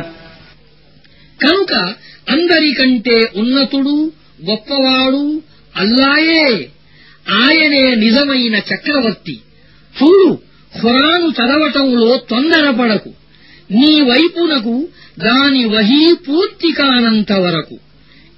కనుక 1.42 1.94
అందరికంటే 2.30 3.32
ఉన్నతుడు 3.36 4.12
గొప్పవాడు 4.50 5.42
అల్లాయే. 5.76 6.70
ఆయనే 7.28 7.94
నిజమైన 7.94 8.56
చక్రవర్తి. 8.56 9.40
చూడు 10.02 10.38
ఖురాను 10.82 11.28
చదవటంలో 11.28 12.16
తొందరపడకు. 12.30 13.08
నీ 13.70 14.00
వైపునకు 14.00 14.88
దాని 15.18 15.64
వహీ 15.64 16.14
పూర్తి 16.28 16.72
కానంత 16.72 17.32
వరకు. 17.32 17.78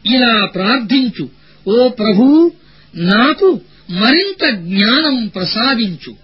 ఇలా 0.07 0.45
ప్రార్థించు. 0.45 1.29
ఓ 1.69 1.89
ప్రభూ 1.89 2.53
నాకు 2.95 3.61
మరింత 3.91 4.51
జ్ఞానం 4.51 5.27
ప్రసాదించు. 5.27 6.24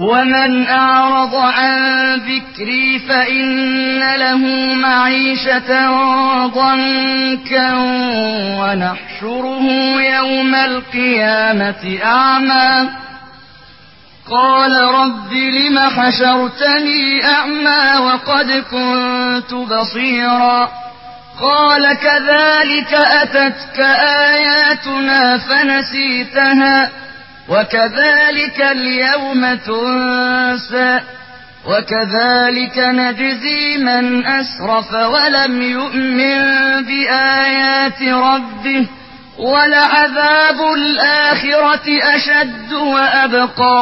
ومن 0.00 0.66
أعرض 0.66 1.34
عن 1.34 1.74
ذكري 2.14 2.98
فإن 2.98 3.98
له 4.16 4.38
معيشة 4.74 5.90
ضنكا 6.46 7.74
ونحشره 8.60 9.64
يوم 10.00 10.54
القيامة 10.54 11.98
أعمى 12.04 12.88
قال 14.30 14.80
رب 14.82 15.32
لم 15.32 15.78
حشرتني 15.78 17.24
أعمى 17.24 18.06
وقد 18.06 18.50
كنت 18.70 19.54
بصيرا 19.54 20.70
قال 21.40 21.94
كذلك 21.94 22.94
أتتك 22.94 23.80
آياتنا 24.30 25.38
فنسيتها 25.38 26.90
وكذلك 27.49 28.61
اليوم 28.61 29.41
تنسى 29.55 30.99
وكذلك 31.67 32.77
نجزي 32.77 33.77
من 33.77 34.25
أسرف 34.25 34.93
ولم 34.93 35.61
يؤمن 35.61 36.37
بآيات 36.83 38.01
ربه 38.01 38.85
ولعذاب 39.39 40.59
الآخرة 40.77 41.87
أشد 42.15 42.71
وأبقى 42.73 43.79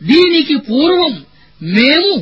దీనికి 0.00 0.56
పూర్వం 0.68 1.12
మేము 1.60 2.12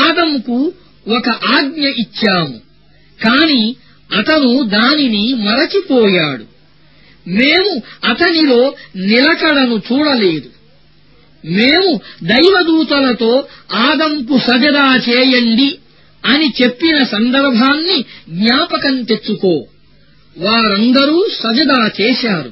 ఆదముకు 0.00 0.58
ఒక 1.06 1.28
ఆజ్ఞ 1.56 1.84
ఇచ్చాము 2.02 2.56
కాని 3.20 3.62
అతను 4.10 4.50
దానిని 4.74 5.24
మరచిపోయాడు 5.46 6.44
మేము 7.27 7.81
అతనిలో 8.05 8.75
నిలకడను 8.95 9.81
చూడలేదు. 9.91 10.49
మేము 11.45 11.99
దైవదూతలతో 12.23 13.47
ఆదంకు 13.73 14.37
సజదా 14.37 14.95
చేయండి 15.09 15.77
అని 16.25 16.53
చెప్పిన 16.63 17.03
సందర్భాన్ని 17.03 18.05
జ్ఞాపకం 18.29 19.03
తెచ్చుకో. 19.03 19.65
వారందరూ 20.37 21.27
సజదా 21.41 21.91
చేశారు. 22.01 22.51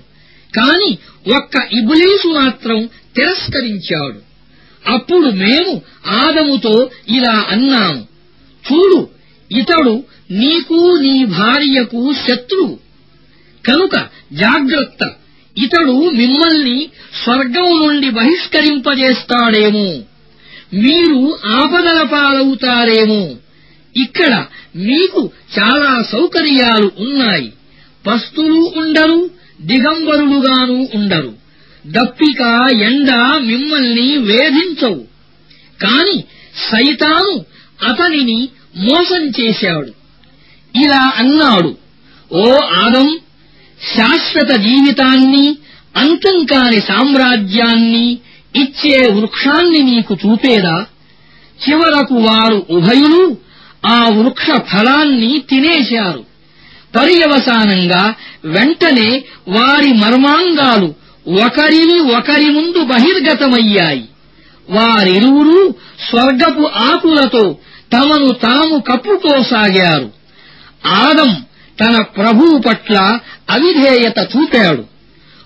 కాని 0.55 0.97
ఒక్క 1.35 1.73
ఇబులీసు 1.73 2.27
మాత్రం 2.27 2.89
తిరస్కరించాడు. 3.15 4.19
అప్పుడు 4.89 5.29
మేము 5.29 5.81
ఆదముతో 6.07 6.89
ఇలా 7.07 7.45
అన్నాము. 7.49 8.07
చూడు 8.71 9.09
ఇతడు 9.51 10.03
నీకు 10.31 10.97
నీ 11.01 11.25
భార్యకు 11.25 12.13
శత్రువు. 12.27 12.84
కనుక 13.67 14.07
జాగ్రత్త. 14.33 15.11
ఇతడు 15.57 16.09
మిమ్మల్ని 16.09 16.89
స్వర్గం 17.23 17.87
నుండి 17.87 18.09
బహిష్కరింపజేస్తాడేమో. 18.09 19.99
మీరు 20.73 21.37
ఆపదల 21.45 22.03
పాలవుతారేమో. 22.03 23.35
ఇక్కడ 23.97 24.45
మీకు 24.75 25.31
చాలా 25.59 26.03
సౌకర్యాలు 26.11 26.91
ఉన్నాయి. 26.99 27.53
పస్తులు 28.07 28.73
ఉండరు 28.75 29.29
దిగంబరులుగాను 29.61 30.87
ఉండరు. 30.95 31.33
దప్పిక 31.87 32.41
ఎండ 32.81 33.11
మిమ్మల్ని 33.37 34.17
వేధించవు. 34.17 35.03
కాని 35.81 36.23
సైతాను 36.71 37.45
అతనిని 37.85 38.49
మోసం 38.77 39.31
చేశాడు. 39.39 39.91
ఇలా 40.83 41.13
అన్నాడు 41.15 41.77
ఓ 42.31 42.55
ఆదం 42.55 43.19
శాశ్వత 43.97 44.55
జీవితాన్ని 44.55 45.57
అంతం 45.95 46.45
కాని 46.45 46.81
సామ్రాజ్యాన్ని 46.81 48.19
ఇచ్చే 48.55 49.11
వృక్షాన్ని 49.11 49.79
నీకు 49.79 50.17
చూపేదా? 50.25 50.85
చివరకు 51.69 52.15
వారు 52.15 52.65
ఉభయులు 52.69 53.37
ఆ 53.85 54.09
వృక్ష 54.09 54.45
ఫలాన్ని 54.45 55.43
తినేశారు. 55.49 56.25
పర్యవసానంగా 56.95 58.15
వెంటనే 58.45 59.23
వారి 59.47 59.93
మర్మాంగాలు 59.93 60.93
ఒకరిని 61.45 61.99
ఒకరి 61.99 62.45
ముందు 62.45 62.83
బహిర్గతమయ్యాయి. 62.83 64.05
వారిరువురూ 64.69 65.73
స్వర్గపు 66.09 66.71
ఆకులతో 66.75 67.57
తమను 67.93 68.31
తాము 68.31 68.77
కప్పుకోసాగారు. 68.77 70.11
ఆదం 70.87 71.35
తన 71.79 72.01
ప్రభువు 72.01 72.57
పట్ల 72.57 73.19
అవిధేయత 73.49 74.27
చూపాడు. 74.37 74.83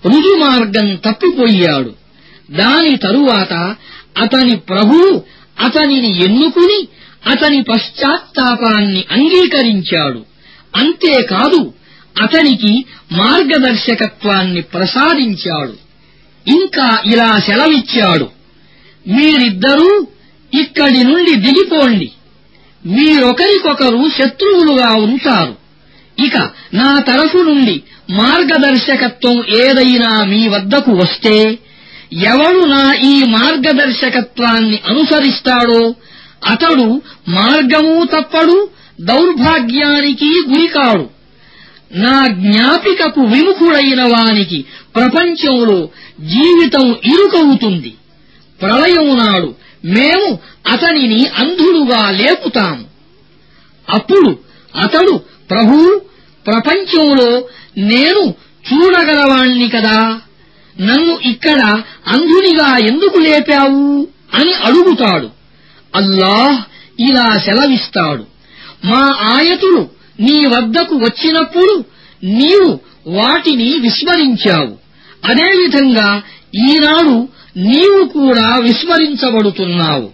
రుజుమార్గం 0.05 0.95
తప్పిపోయాడు. 0.95 1.95
దాని 2.51 2.97
తరువాత 2.97 3.75
అతని 4.17 4.55
ప్రభువు 4.55 5.23
అతనిని 5.59 6.23
ఎన్నుకుని 6.25 6.87
అతని 7.29 7.63
పశ్చాత్తాపాన్ని 7.63 9.05
అంగీకరించాడు. 9.11 10.25
అంతేకాదు 10.75 11.73
అతనికి 12.21 12.85
మార్గదర్శకత్వాన్ని 13.11 14.61
ప్రసాదించాడు. 14.61 15.73
ఇంకా 16.49 17.01
ఇలా 17.05 17.37
సెలవిచ్చాడు. 17.37 18.29
మీరిద్దరూ 19.07 20.07
ఇక్కడి 20.61 21.03
నుండి 21.03 21.35
దిగిపోండి. 21.35 22.11
మీరొకరికొకరు 22.85 24.09
శత్రువులుగా 24.09 24.89
ఉంటారు. 24.89 25.68
ఇక 26.25 26.37
నా 26.73 26.99
తరఫు 27.07 27.37
నుండి 27.37 27.83
మార్గదర్శకత్వం 28.11 29.43
ఏదైనా 29.57 30.23
మీ 30.23 30.47
వద్దకు 30.47 30.91
వస్తే 30.91 31.59
ఎవడు 32.13 32.65
నా 32.65 32.93
ఈ 32.93 33.23
మార్గదర్శకత్వాన్ని 33.23 34.79
అనుసరిస్తాడో 34.89 35.95
అతడు 36.47 37.01
మార్గమూ 37.27 38.05
తప్పడు 38.05 38.69
దౌర్భాగ్యానికి 39.01 40.31
గురికాడు. 40.49 41.09
నా 41.95 42.27
జ్ఞాపికకు 42.27 43.21
విముఖుడైన 43.21 44.01
వానికి 44.03 44.65
ప్రపంచంలో 44.95 45.89
జీవితం 46.19 46.95
ఇరుకవుతుంది. 47.05 47.93
ప్రళయం 48.61 49.17
నాడు 49.17 49.55
మేము 49.85 50.39
అతనిని 50.67 51.25
అంధుడుగా 51.37 52.11
లేపుతాము. 52.11 52.85
అప్పుడు 53.89 54.37
అతడు 54.75 55.21
ప్రభూ 55.49 56.01
ప్రపంచంలో 56.47 57.49
నేను 57.77 58.33
చూడగలవాణ్ణి 58.73 59.69
కదా. 59.69 60.21
నన్ను 60.81 61.19
ఇక్కడ 61.19 61.61
అంధునిగా 62.07 62.77
ఎందుకు 62.77 63.17
లేపావు 63.17 64.07
అని 64.33 64.53
అడుగుతాడు. 64.53 65.29
అల్లాహ్ 65.95 66.63
ఇలా 67.01 67.37
సెలవిస్తాడు. 67.37 68.25
మా 68.85 69.17
ఆయతులు 69.21 69.89
నీ 70.19 70.45
వద్దకు 70.45 70.95
వచ్చినప్పుడు 70.95 71.85
నీవు 72.23 72.79
వాటిని 73.07 73.79
విస్మరించావు. 73.79 74.77
అదేవిధంగా 75.25 76.21
ఈనాడు 76.55 77.29
నీవు 77.57 78.07
కూడా 78.07 78.57
విస్మరించబడుతున్నావు. 78.57 80.09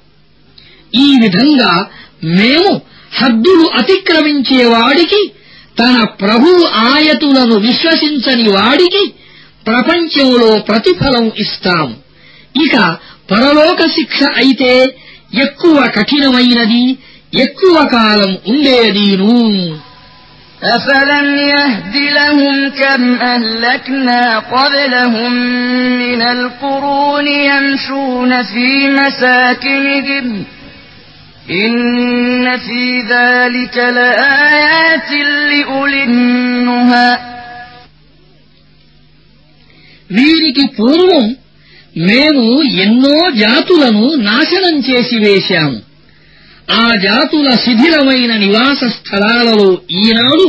ఈ 0.95 1.19
విధంగా 1.21 1.89
మేము 2.23 2.81
హద్దులు 3.17 3.69
అతిక్రమించేవాడికి 3.79 5.31
తన 5.76 5.96
ప్రభు 6.22 6.48
ఆయతులను 6.86 7.56
విశ్వసించని 7.58 8.46
వాడికి 8.48 9.02
ప్రపంచంలో 9.66 10.50
ప్రతిఫలం 10.68 11.26
ఇస్తాం 11.36 11.88
ఇక 12.54 12.76
పరలోక 13.32 13.80
శిక్ష 13.96 14.18
అయితే 14.36 14.72
ఎక్కువ 15.36 15.76
కఠినమైనది 15.96 16.84
ఎక్కువ 17.36 17.76
కాలం 17.92 18.32
ఉండేదీను 18.48 19.34
أفلم 20.62 21.28
يهد 21.48 21.96
لهم 22.10 22.70
كم 22.72 23.02
أهلكنا 23.26 24.22
قبلهم 24.50 25.32
من 26.02 26.22
القرون 26.24 27.26
يمشون 27.44 28.42
في 28.44 28.68
مساكنهم 28.90 30.26
إن 31.56 31.74
في 32.58 32.82
ذلك 33.04 33.76
لآيات 33.90 35.10
لأولي 35.50 36.02
النهى 36.04 37.10
వీరికి 40.10 40.64
పూర్వం 40.78 41.26
మేము 41.96 42.44
ఎన్నో 42.84 43.16
జాతులను 43.42 44.06
నాశనం 44.28 44.76
చేసి 44.88 45.16
వేశాము 45.24 45.78
ఆ 46.74 46.84
జాతుల 47.04 47.48
శిథిలమైన 47.64 48.32
నివాస 48.36 48.80
స్థలాలలో 48.96 49.68
ఈనాడు 50.00 50.46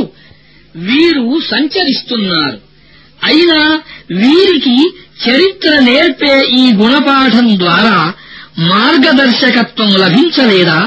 వీరు 0.74 1.24
సంచరిస్తున్నారు 1.52 2.58
అయినా 3.20 3.60
వీరికి 4.20 4.76
చరిత్ర 5.24 5.72
నేర్పే 5.88 6.34
ఈ 6.60 6.64
గుణపాఠం 6.80 7.48
ద్వారా 7.56 7.96
మార్గదర్శకత్వం 8.70 9.90
లభించలేదా 10.02 10.80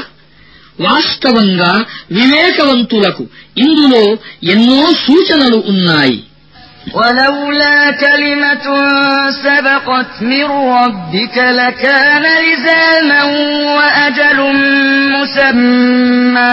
వాస్తవంగా 0.78 1.72
వివేకవంతులకు 2.18 3.24
ఇందులో 3.64 4.04
ఎన్నో 4.54 4.80
సూచనలు 5.06 5.60
ఉన్నాయి 5.72 6.18
ولولا 6.94 7.78
كلمة 8.02 8.66
سبقت 9.44 10.12
من 10.22 10.44
ربك 10.76 11.36
لكان 11.58 12.24
لزاما 12.44 13.22
وأجل 13.76 14.38
مسمى 15.14 16.52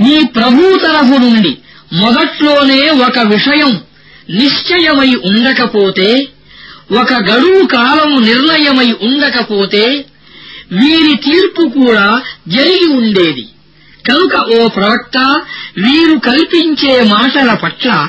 నీ 0.00 0.24
ప్రభు 0.36 0.78
తరఫు 0.78 1.18
నుండి 1.18 1.58
మొదట్లోనే 1.92 2.90
ఒక 2.90 3.18
విషయం 3.18 3.80
నిశ్చయమై 4.30 5.14
ఉండకపోతే 5.14 6.28
ఒక 7.00 7.12
గడువు 7.14 7.66
కాలము 7.66 8.18
నిర్ణయమై 8.18 8.92
ఉండకపోతే 9.02 10.04
వీరి 10.72 11.16
తీర్పు 11.16 11.68
కూడా 11.68 12.22
జరిగి 12.48 12.92
ఉండేది. 12.92 13.48
కనుక 14.08 14.36
ఓ 14.36 14.68
ప్రవక్త 14.68 15.18
వీరు 15.78 16.18
కల్పించే 16.18 17.02
మాటల 17.02 17.54
పట్ల 17.54 18.08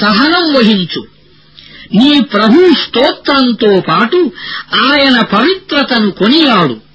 సహనం 0.00 0.52
వహించు. 0.52 1.06
నీ 1.94 2.20
ప్రభు 2.20 2.74
స్తోత్రంతో 2.74 3.82
పాటు 3.88 4.32
ఆయన 4.74 5.20
పవిత్రతను 5.20 6.10
కొనియాడు. 6.10 6.91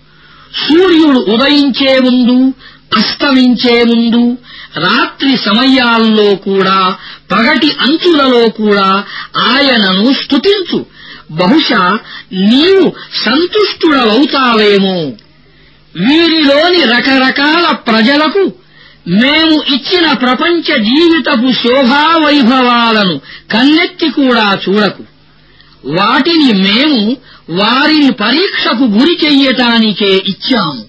సూర్యుడు 0.64 1.20
ఉదయించే 1.34 2.00
ముందు 2.00 2.54
అస్తమించే 2.98 3.84
ముందు 3.84 4.38
రాత్రి 4.78 5.38
సమయాల్లో 5.38 6.36
కూడా 6.36 6.96
పగటి 7.32 7.70
అంచులలో 7.82 8.50
కూడా 8.50 9.04
ఆయనను 9.38 10.14
స్తుతించు. 10.14 10.86
బహుశా 11.32 12.00
నీవు 12.34 12.94
సంతుష్టుడవవుతావేమో 13.26 14.98
వీరిలోని 15.96 16.82
రకరకాల 16.84 17.72
ప్రజలకు 17.72 18.54
మేము 19.08 19.56
ఇచ్చిన 19.76 20.14
ప్రపంచ 20.14 20.78
జీవితపు 20.84 21.52
శోభావైభవాలను 21.52 23.22
కన్నెత్తి 23.52 24.10
కూడా 24.10 24.58
చూడకు. 24.64 25.04
వాటిని 25.86 26.54
మేము 26.54 27.18
వారిని 27.50 28.12
పరీక్షకు 28.12 28.84
గురి 28.84 29.20
చెయ్యటానికే 29.26 30.24
ఇచ్చాము. 30.28 30.86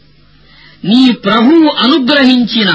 నీ 0.84 1.12
ప్రభువు 1.12 1.68
అనుగ్రహించిన 1.78 2.70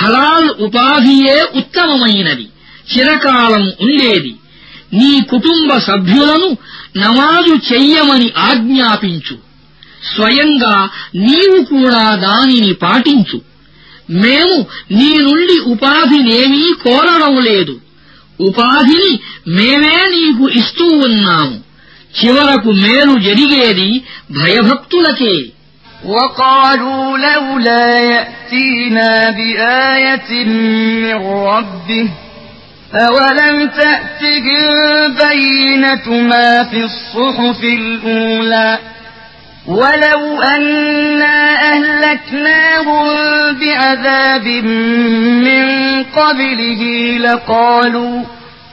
హలాల్ 0.00 0.50
ఉపాధియే 0.60 1.46
ఉత్తమమైనది. 1.56 2.48
చిరకాలం 2.96 3.72
ఉండేది. 3.80 4.34
నీ 4.92 5.20
కుటుంబ 5.30 5.78
సభ్యులను 5.78 6.56
నమాజు 6.96 7.74
చెయ్యమని 7.74 8.30
ఆజ్ఞాపించు. 8.38 9.38
స్వయంగా 10.14 10.88
నీవు 11.14 11.64
కూడా 11.64 12.14
దానిని 12.14 12.72
పాటించు. 12.72 13.40
మేము 14.10 14.66
నీ 14.90 15.16
నుండి 15.16 15.60
ఉపాధినేమీ 15.60 16.72
కోరడం 16.72 17.38
లేదు. 17.38 17.80
ఉపాధిని 18.40 19.20
మేమే 19.48 20.06
నీకు 20.08 20.48
ఇస్తూ 20.48 20.84
ఉన్నాము. 20.84 21.63
చివరకు 22.19 22.71
మేలు 22.83 23.15
జరిగేది 23.27 23.89
భయభక్తులకే 24.39 25.35
وقالوا 26.05 27.17
لولا 27.17 27.87
يأتينا 28.13 29.09
بآية 29.37 30.31
من 31.03 31.17
ربه 31.51 32.07
أولم 33.07 33.55
تأتهم 33.81 34.63
بينة 35.27 36.07
ما 36.31 36.63
في 36.63 36.79
الصحف 36.83 37.63
الأولى 37.63 38.69
ولو 39.67 40.41
أنا 40.55 41.37
أهلكناهم 41.73 43.05
بعذاب 43.61 44.47
من 45.47 45.65
قبله 46.03 46.81
لقالوا 47.17 48.23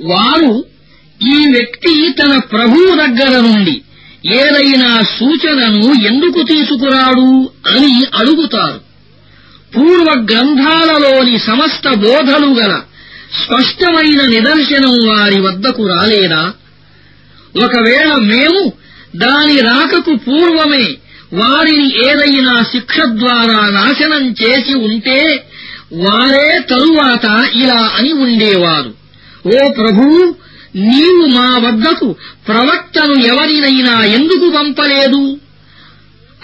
వారు 0.00 0.64
ఈ 1.22 1.52
వ్యక్తి 1.52 2.12
తన 2.12 2.38
ప్రభువు 2.38 2.96
దగ్గర 2.96 3.40
నుండి 3.40 3.82
ఏదైనా 4.26 5.02
సూచనను 5.02 6.06
ఎందుకు 6.06 6.42
తీసుకురాడు 6.42 7.50
అని 7.66 8.04
అడుగుతారు. 8.14 8.80
పూర్వ 9.76 10.26
గ్రంథాలలోని 10.30 11.38
సమస్త 11.38 11.88
బోధలు 11.88 12.46
గల 12.46 12.80
స్పష్టమైన 13.44 14.28
నిదర్శనం 14.28 15.08
వారి 15.08 15.40
వద్దకు 15.40 15.86
రాలేదా? 15.86 16.52
ఒకవేళ 17.64 18.14
మేము 18.14 18.72
దాని 19.16 19.60
రాకకు 19.60 20.14
పూర్వమే 20.14 20.86
వారిని 21.32 22.10
ఏదైనా 22.10 22.62
శిక్ష 22.62 22.98
ద్వారా 23.00 23.68
నాశనం 23.68 24.34
చేసి 24.42 24.74
ఉంటే 24.74 25.44
వారే 25.92 26.60
తరువాత 26.70 27.24
ఇలా 27.54 27.90
అని 27.96 28.12
ఉండేవారు. 28.12 29.07
ఓ 29.46 29.72
ప్రభూ 29.72 30.34
నీవు 30.76 31.26
మా 31.26 31.58
వద్దకు 31.58 32.16
ప్రవక్తను 32.48 33.14
ఎవరినైనా 33.14 34.04
ఎందుకు 34.04 34.50
పంపలేదు? 34.50 35.38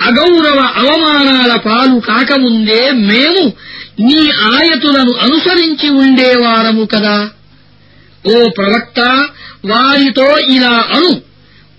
అగౌరవ 0.00 0.58
అవమానాల 0.76 1.56
పాలు 1.56 2.00
కాకముందే 2.00 2.90
మేము 2.90 3.52
నీ 4.00 4.30
ఆయతులను 4.30 5.12
అనుసరించి 5.12 5.90
ఉండేవారము 5.90 6.84
కదా. 6.84 7.30
ఓ 8.26 8.48
ప్రవక్త 8.48 9.00
వారితో 9.66 10.38
ఇలా 10.38 10.84
అను. 10.96 11.20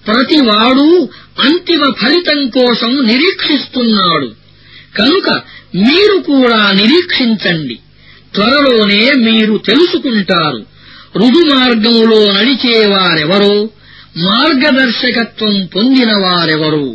ప్రతివాడు 0.08 1.10
అంతిమ 1.40 1.94
ఫలితం 2.02 2.50
కోసం 2.50 3.06
నిరీక్షిస్తున్నాడు. 3.06 4.32
కనుక 4.98 5.30
మీరు 5.76 6.18
కూడా 6.18 6.72
నిరీక్షించండి. 6.72 7.80
త్వరలోనే 8.36 9.12
మీరు 9.12 9.58
తెలుసుకుంటారు. 9.58 10.75
రుజుమార్గములో 11.16 12.34
నడిచేవారెవరో 12.34 13.70
మార్గదర్శకత్వం 14.18 15.66
పొందినవారెవరో? 15.76 16.86